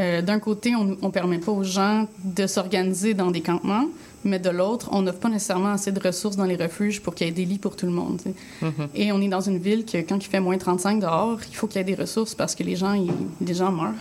Euh, 0.00 0.22
d'un 0.22 0.40
côté, 0.40 0.74
on 0.74 0.84
ne 0.84 1.10
permet 1.10 1.38
pas 1.38 1.52
aux 1.52 1.62
gens 1.62 2.08
de 2.24 2.46
s'organiser 2.46 3.14
dans 3.14 3.30
des 3.30 3.40
campements, 3.40 3.86
mais 4.24 4.40
de 4.40 4.50
l'autre, 4.50 4.88
on 4.90 5.02
n'offre 5.02 5.20
pas 5.20 5.28
nécessairement 5.28 5.72
assez 5.72 5.92
de 5.92 6.00
ressources 6.00 6.36
dans 6.36 6.44
les 6.44 6.56
refuges 6.56 7.00
pour 7.00 7.14
qu'il 7.14 7.28
y 7.28 7.30
ait 7.30 7.32
des 7.32 7.44
lits 7.44 7.58
pour 7.58 7.76
tout 7.76 7.86
le 7.86 7.92
monde. 7.92 8.20
Mm-hmm. 8.62 8.88
Et 8.96 9.12
on 9.12 9.20
est 9.20 9.28
dans 9.28 9.40
une 9.40 9.58
ville 9.58 9.84
que, 9.84 9.98
quand 9.98 10.16
il 10.16 10.28
fait 10.28 10.40
moins 10.40 10.58
35 10.58 11.00
dehors, 11.00 11.38
il 11.48 11.54
faut 11.54 11.68
qu'il 11.68 11.76
y 11.76 11.80
ait 11.80 11.84
des 11.84 11.94
ressources 11.94 12.34
parce 12.34 12.54
que 12.54 12.64
les 12.64 12.74
gens, 12.74 12.96
les 13.40 13.54
gens 13.54 13.70
meurent. 13.70 13.92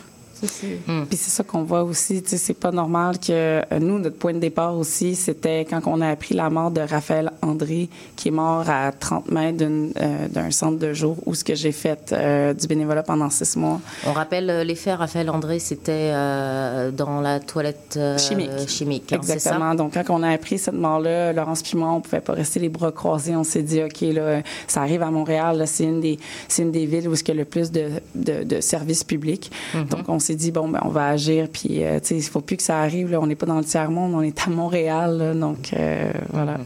Hmm. 0.88 1.06
Puis 1.06 1.18
c'est 1.18 1.32
ça 1.32 1.44
qu'on 1.44 1.64
voit 1.64 1.84
aussi. 1.84 2.24
C'est 2.26 2.54
pas 2.54 2.72
normal 2.72 3.18
que 3.20 3.32
euh, 3.32 3.64
nous, 3.80 4.00
notre 4.00 4.18
point 4.18 4.34
de 4.34 4.40
départ 4.40 4.76
aussi, 4.76 5.16
c'était 5.16 5.66
quand 5.66 5.82
on 5.86 6.02
a 6.02 6.10
appris 6.10 6.36
la 6.36 6.50
mort 6.50 6.72
de 6.72 6.82
Raphaël 6.82 7.32
André, 7.42 7.90
qui 8.16 8.30
est 8.30 8.32
mort 8.32 8.70
à 8.70 8.92
30 8.92 9.32
mètres 9.32 9.64
euh, 9.64 10.28
d'un 10.28 10.52
centre 10.52 10.78
de 10.80 10.94
jour 10.94 11.18
où 11.26 11.36
ce 11.36 11.44
que 11.44 11.56
j'ai 11.56 11.72
fait 11.72 12.14
euh, 12.14 12.54
du 12.54 12.68
bénévolat 12.68 13.04
pendant 13.04 13.30
six 13.30 13.56
mois. 13.56 13.80
On 14.06 14.14
rappelle 14.14 14.66
les 14.66 14.76
faits. 14.76 14.98
Raphaël 14.98 15.30
André, 15.30 15.60
c'était 15.60 16.12
dans 16.12 17.22
la 17.22 17.40
toilette 17.40 18.00
chimique. 18.18 18.68
chimique 18.68 19.14
hein, 19.14 19.18
Exactement. 19.18 19.76
Donc 19.76 19.94
quand 19.94 20.04
on 20.10 20.24
a 20.24 20.30
appris 20.30 20.58
cette 20.58 20.74
mort-là, 20.76 21.34
Laurence 21.34 21.64
Pimon, 21.64 21.96
on 21.96 22.02
pouvait 22.02 22.22
pas 22.22 22.34
rester 22.34 22.60
les 22.60 22.70
bras 22.70 22.92
croisés. 22.92 23.36
On 23.36 23.44
s'est 23.44 23.64
dit, 23.64 23.82
OK, 23.82 24.02
là, 24.02 24.42
ça 24.68 24.82
arrive 24.82 25.02
à 25.04 25.12
Montréal. 25.12 25.64
C'est 25.66 25.86
une 25.86 26.02
des, 26.02 26.20
une 26.60 26.72
des 26.72 26.86
villes 26.86 27.08
où 27.08 27.14
il 27.14 27.28
y 27.28 27.32
a 27.32 27.34
le 27.34 27.46
plus 27.46 27.72
de, 27.72 27.90
de, 28.16 28.62
services 28.62 29.04
publics. 29.04 29.52
Mm-hmm. 29.74 29.88
Donc 29.88 30.10
on 30.10 30.20
s'est 30.20 30.33
dit, 30.36 30.52
bon, 30.52 30.68
ben, 30.68 30.82
on 30.84 30.90
va 30.90 31.08
agir, 31.08 31.48
puis, 31.52 31.84
euh, 31.84 32.00
tu 32.00 32.08
sais, 32.08 32.16
il 32.18 32.24
faut 32.24 32.42
plus 32.42 32.58
que 32.58 32.64
ça 32.64 32.80
arrive. 32.80 33.12
Là. 33.12 33.20
On 33.20 33.28
n'est 33.28 33.36
pas 33.36 33.46
dans 33.46 33.58
le 33.58 33.64
tiers-monde, 33.64 34.14
on 34.14 34.22
est 34.22 34.38
à 34.46 34.50
Montréal. 34.50 35.38
donc, 35.40 35.72
euh, 35.74 36.12
voilà. 36.32 36.58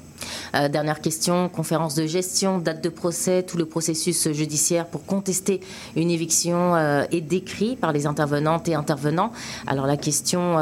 Euh, 0.55 0.67
dernière 0.69 1.01
question, 1.01 1.49
conférence 1.49 1.95
de 1.95 2.05
gestion, 2.05 2.57
date 2.59 2.83
de 2.83 2.89
procès, 2.89 3.43
tout 3.43 3.57
le 3.57 3.65
processus 3.65 4.31
judiciaire 4.31 4.85
pour 4.85 5.05
contester 5.05 5.61
une 5.95 6.09
éviction 6.09 6.75
est 6.77 7.21
décrit 7.21 7.75
par 7.75 7.91
les 7.91 8.05
intervenantes 8.05 8.67
et 8.67 8.75
intervenants. 8.75 9.31
Alors 9.67 9.85
la 9.85 9.97
question 9.97 10.57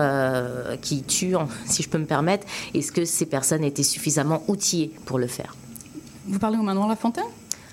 qui 0.81 1.03
tue, 1.03 1.35
si 1.65 1.83
je 1.83 1.89
peux 1.89 1.97
me 1.97 2.05
permettre, 2.05 2.45
est-ce 2.73 2.91
que 2.91 3.05
ces 3.05 3.25
personnes 3.25 3.63
étaient 3.63 3.83
suffisamment 3.83 4.43
outillées 4.47 4.91
pour 5.05 5.19
le 5.19 5.27
faire? 5.27 5.55
Vous 6.27 6.39
parlez 6.39 6.57
au 6.57 6.63
Manoir 6.63 6.87
La 6.87 6.95
Fontaine 6.95 7.23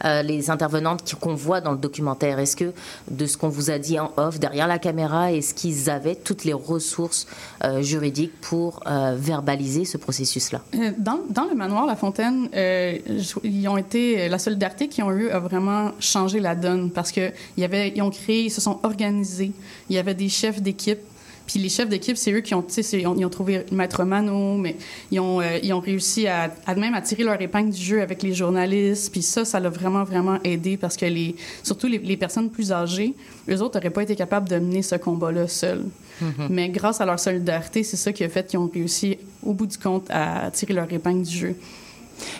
euh, 0.04 0.22
les 0.22 0.50
intervenantes 0.50 1.14
qu'on 1.20 1.34
voit 1.34 1.60
dans 1.60 1.72
le 1.72 1.78
documentaire 1.78 2.38
Est-ce 2.38 2.56
que, 2.56 2.72
de 3.10 3.26
ce 3.26 3.36
qu'on 3.36 3.48
vous 3.48 3.70
a 3.70 3.78
dit 3.78 3.98
en 3.98 4.12
off, 4.16 4.38
derrière 4.38 4.66
la 4.66 4.78
caméra, 4.78 5.32
est-ce 5.32 5.54
qu'ils 5.54 5.90
avaient 5.90 6.14
toutes 6.14 6.44
les 6.44 6.52
ressources 6.52 7.26
euh, 7.64 7.82
juridiques 7.82 8.32
pour 8.40 8.80
euh, 8.86 9.14
verbaliser 9.18 9.84
ce 9.84 9.96
processus-là? 9.96 10.60
Dans, 10.98 11.44
le 11.48 11.54
manoir 11.54 11.86
La 11.86 11.96
Fontaine, 11.96 12.48
ils 12.54 13.68
ont 13.68 13.76
été, 13.76 14.28
la 14.28 14.38
solidarité 14.38 14.88
qu'ils 14.88 15.04
ont 15.04 15.12
eue 15.12 15.30
a 15.30 15.38
vraiment 15.38 15.92
changé 16.00 16.40
la 16.40 16.54
donne 16.54 16.90
parce 16.90 17.12
qu'ils 17.12 17.32
ils 17.56 18.02
ont 18.02 18.10
créé, 18.10 18.44
ils 18.44 18.50
se 18.50 18.60
sont 18.60 18.80
organisés. 18.82 19.52
Il 19.90 19.96
y 19.96 19.98
avait 19.98 20.14
des 20.14 20.28
chefs 20.28 20.62
d'équipe 20.62 21.00
puis 21.46 21.58
les 21.58 21.68
chefs 21.68 21.88
d'équipe, 21.88 22.16
c'est 22.16 22.32
eux 22.32 22.40
qui 22.40 22.54
ont, 22.54 22.64
ils 22.92 23.06
ont, 23.06 23.16
ils 23.16 23.24
ont 23.24 23.30
trouvé 23.30 23.64
Maître 23.72 24.04
Mano, 24.04 24.56
mais 24.56 24.76
ils 25.10 25.20
ont, 25.20 25.40
euh, 25.40 25.58
ils 25.62 25.72
ont 25.72 25.80
réussi 25.80 26.26
à, 26.26 26.54
à, 26.66 26.74
même 26.74 26.94
à 26.94 27.00
tirer 27.00 27.24
leur 27.24 27.40
épingle 27.40 27.70
du 27.70 27.82
jeu 27.82 28.00
avec 28.00 28.22
les 28.22 28.34
journalistes. 28.34 29.12
Puis 29.12 29.22
ça, 29.22 29.44
ça 29.44 29.60
l'a 29.60 29.68
vraiment, 29.68 30.04
vraiment 30.04 30.38
aidé 30.44 30.76
parce 30.76 30.96
que 30.96 31.06
les, 31.06 31.34
surtout 31.62 31.88
les, 31.88 31.98
les 31.98 32.16
personnes 32.16 32.50
plus 32.50 32.72
âgées, 32.72 33.14
eux 33.48 33.60
autres 33.60 33.76
n'auraient 33.78 33.90
pas 33.90 34.02
été 34.02 34.16
capables 34.16 34.48
de 34.48 34.58
mener 34.58 34.82
ce 34.82 34.94
combat-là 34.96 35.48
seuls. 35.48 35.84
Mm-hmm. 36.22 36.46
Mais 36.50 36.68
grâce 36.68 37.00
à 37.00 37.06
leur 37.06 37.18
solidarité, 37.18 37.82
c'est 37.82 37.96
ça 37.96 38.12
qui 38.12 38.24
a 38.24 38.28
fait 38.28 38.46
qu'ils 38.46 38.58
ont 38.58 38.70
réussi, 38.72 39.18
au 39.42 39.52
bout 39.52 39.66
du 39.66 39.78
compte, 39.78 40.06
à 40.10 40.50
tirer 40.52 40.74
leur 40.74 40.92
épingle 40.92 41.22
du 41.22 41.36
jeu. 41.36 41.56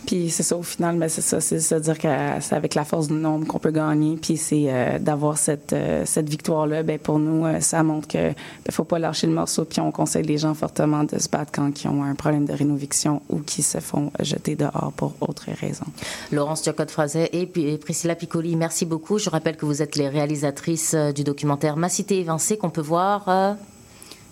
Puis 0.07 0.31
c'est 0.31 0.43
ça, 0.43 0.57
au 0.57 0.63
final, 0.63 0.95
mais 0.95 1.07
ben, 1.07 1.09
c'est 1.09 1.23
ça, 1.23 1.41
c'est 1.41 1.61
se 1.61 1.75
dire 1.75 1.99
que 1.99 2.09
c'est 2.41 2.55
avec 2.55 2.75
la 2.75 2.85
force 2.85 3.09
du 3.09 3.15
nombre 3.15 3.47
qu'on 3.47 3.59
peut 3.59 3.71
gagner. 3.71 4.17
Puis 4.17 4.37
c'est 4.37 4.67
euh, 4.69 4.99
d'avoir 4.99 5.39
cette, 5.39 5.73
euh, 5.73 6.05
cette 6.07 6.29
victoire-là, 6.29 6.83
ben 6.83 6.99
pour 6.99 7.19
nous, 7.19 7.47
euh, 7.47 7.61
ça 7.61 7.83
montre 7.83 8.09
que 8.09 8.19
ne 8.19 8.33
ben, 8.33 8.71
faut 8.71 8.85
pas 8.85 8.99
lâcher 8.99 9.27
le 9.27 9.33
morceau. 9.33 9.65
Puis 9.65 9.81
on 9.81 9.91
conseille 9.91 10.25
les 10.25 10.39
gens 10.39 10.55
fortement 10.55 11.05
de 11.05 11.19
se 11.19 11.29
battre 11.29 11.53
quand 11.53 11.83
ils 11.83 11.89
ont 11.89 12.03
un 12.03 12.15
problème 12.15 12.45
de 12.45 12.53
rénoviction 12.53 13.23
ou 13.29 13.39
qui 13.39 13.63
se 13.63 13.79
font 13.79 14.11
jeter 14.21 14.57
dehors 14.57 14.93
pour 14.97 15.15
autre 15.21 15.47
raison. 15.61 15.87
Laurence 16.31 16.63
Turcotte-Frazet 16.63 17.31
et 17.33 17.47
Priscilla 17.79 18.15
Piccoli, 18.15 18.57
merci 18.57 18.85
beaucoup. 18.87 19.19
Je 19.19 19.31
rappelle 19.31 19.57
que 19.57 19.67
vous 19.67 19.83
êtes 19.83 19.97
les 19.97 20.09
réalisatrices 20.09 20.95
du 21.15 21.25
documentaire 21.25 21.77
Ma 21.77 21.89
cité 21.89 22.19
évincée 22.19 22.57
qu'on 22.57 22.71
peut 22.71 22.81
voir 22.81 23.57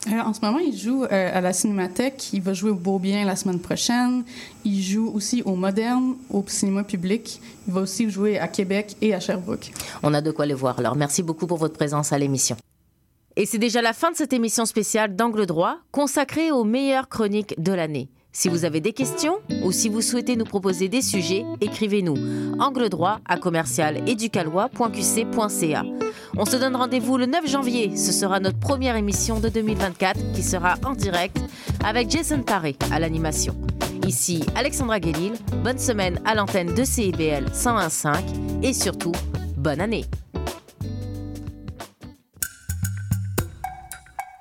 euh, 0.06 0.20
en 0.24 0.32
ce 0.32 0.40
moment, 0.40 0.58
il 0.58 0.76
joue 0.76 1.04
euh, 1.04 1.30
à 1.38 1.40
la 1.40 1.52
Cinémathèque. 1.52 2.32
Il 2.32 2.40
va 2.40 2.54
jouer 2.54 2.70
au 2.70 2.74
Beau 2.74 2.98
Bien 2.98 3.24
la 3.24 3.36
semaine 3.36 3.60
prochaine. 3.60 4.24
Il 4.64 4.82
joue 4.82 5.10
aussi 5.14 5.42
au 5.42 5.56
Moderne, 5.56 6.14
au 6.30 6.42
cinéma 6.46 6.84
public. 6.84 7.40
Il 7.66 7.74
va 7.74 7.82
aussi 7.82 8.08
jouer 8.08 8.38
à 8.38 8.48
Québec 8.48 8.96
et 9.02 9.14
à 9.14 9.20
Sherbrooke. 9.20 9.72
On 10.02 10.14
a 10.14 10.20
de 10.20 10.30
quoi 10.30 10.46
les 10.46 10.54
voir. 10.54 10.78
Alors, 10.78 10.96
merci 10.96 11.22
beaucoup 11.22 11.46
pour 11.46 11.58
votre 11.58 11.74
présence 11.74 12.12
à 12.12 12.18
l'émission. 12.18 12.56
Et 13.36 13.46
c'est 13.46 13.58
déjà 13.58 13.82
la 13.82 13.92
fin 13.92 14.10
de 14.10 14.16
cette 14.16 14.32
émission 14.32 14.64
spéciale 14.64 15.14
d'Angle 15.14 15.46
droit, 15.46 15.76
consacrée 15.92 16.50
aux 16.50 16.64
meilleures 16.64 17.08
chroniques 17.08 17.54
de 17.58 17.72
l'année. 17.72 18.08
Si 18.32 18.48
vous 18.48 18.64
avez 18.64 18.80
des 18.80 18.92
questions 18.92 19.38
ou 19.64 19.72
si 19.72 19.88
vous 19.88 20.00
souhaitez 20.00 20.36
nous 20.36 20.44
proposer 20.44 20.88
des 20.88 21.02
sujets, 21.02 21.44
écrivez-nous 21.60 22.14
angle 22.60 22.88
droit 22.88 23.18
à 23.26 23.36
commercial 23.36 24.04
On 26.36 26.44
se 26.44 26.56
donne 26.56 26.76
rendez-vous 26.76 27.16
le 27.16 27.26
9 27.26 27.48
janvier. 27.48 27.96
Ce 27.96 28.12
sera 28.12 28.38
notre 28.38 28.58
première 28.58 28.94
émission 28.94 29.40
de 29.40 29.48
2024 29.48 30.32
qui 30.32 30.42
sera 30.42 30.76
en 30.84 30.92
direct 30.92 31.38
avec 31.84 32.08
Jason 32.10 32.42
Paré 32.42 32.76
à 32.92 33.00
l'animation. 33.00 33.56
Ici 34.06 34.44
Alexandra 34.54 35.00
Guélil. 35.00 35.32
Bonne 35.64 35.78
semaine 35.78 36.20
à 36.24 36.36
l'antenne 36.36 36.72
de 36.72 36.84
CIBL 36.84 37.46
101.5 37.52 38.62
et 38.62 38.72
surtout, 38.72 39.12
bonne 39.56 39.80
année. 39.80 40.04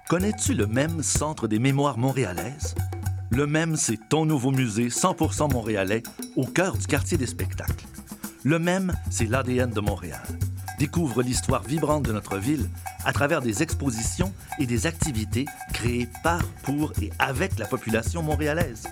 Connais-tu 0.10 0.54
le 0.54 0.68
même 0.68 1.02
centre 1.04 1.48
des 1.48 1.60
mémoires 1.60 1.98
montréalaises? 1.98 2.76
Le 3.32 3.46
même, 3.46 3.76
c'est 3.76 4.10
ton 4.10 4.26
nouveau 4.26 4.52
musée 4.52 4.88
100% 4.88 5.54
montréalais 5.54 6.04
au 6.36 6.46
cœur 6.46 6.78
du 6.78 6.88
quartier 6.88 7.18
des 7.18 7.28
spectacles. 7.28 7.86
Le 8.44 8.58
même, 8.58 8.94
c'est 9.12 9.30
l'ADN 9.30 9.70
de 9.70 9.82
Montréal. 9.82 10.24
Découvre 10.80 11.22
l'histoire 11.22 11.62
vibrante 11.62 12.04
de 12.04 12.12
notre 12.12 12.38
ville 12.38 12.70
à 13.06 13.14
travers 13.14 13.42
des 13.42 13.62
expositions 13.62 14.34
et 14.60 14.66
des 14.66 14.88
activités 14.88 15.46
créées 15.74 16.08
par, 16.24 16.44
pour 16.64 16.92
et 17.02 17.12
avec 17.20 17.60
la 17.60 17.66
population 17.66 18.24
montréalaise. 18.24 18.88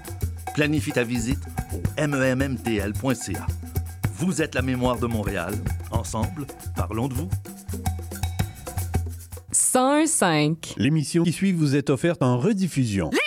Planifie 0.54 0.91
ta 0.91 1.04
visite 1.04 1.43
au 1.73 2.08
memmtl.ca. 2.08 3.47
Vous 4.17 4.41
êtes 4.41 4.56
la 4.56 4.62
mémoire 4.62 5.00
de 5.00 5.08
Montréal. 5.08 5.54
Ensemble, 5.91 6.45
parlons 6.76 7.08
de 7.08 7.13
vous. 7.13 7.30
105. 9.52 10.73
L'émission 10.78 11.23
qui 11.23 11.32
suit 11.32 11.52
vous 11.52 11.76
est 11.76 11.89
offerte 11.89 12.21
en 12.21 12.38
rediffusion. 12.38 13.10
Les 13.12 13.26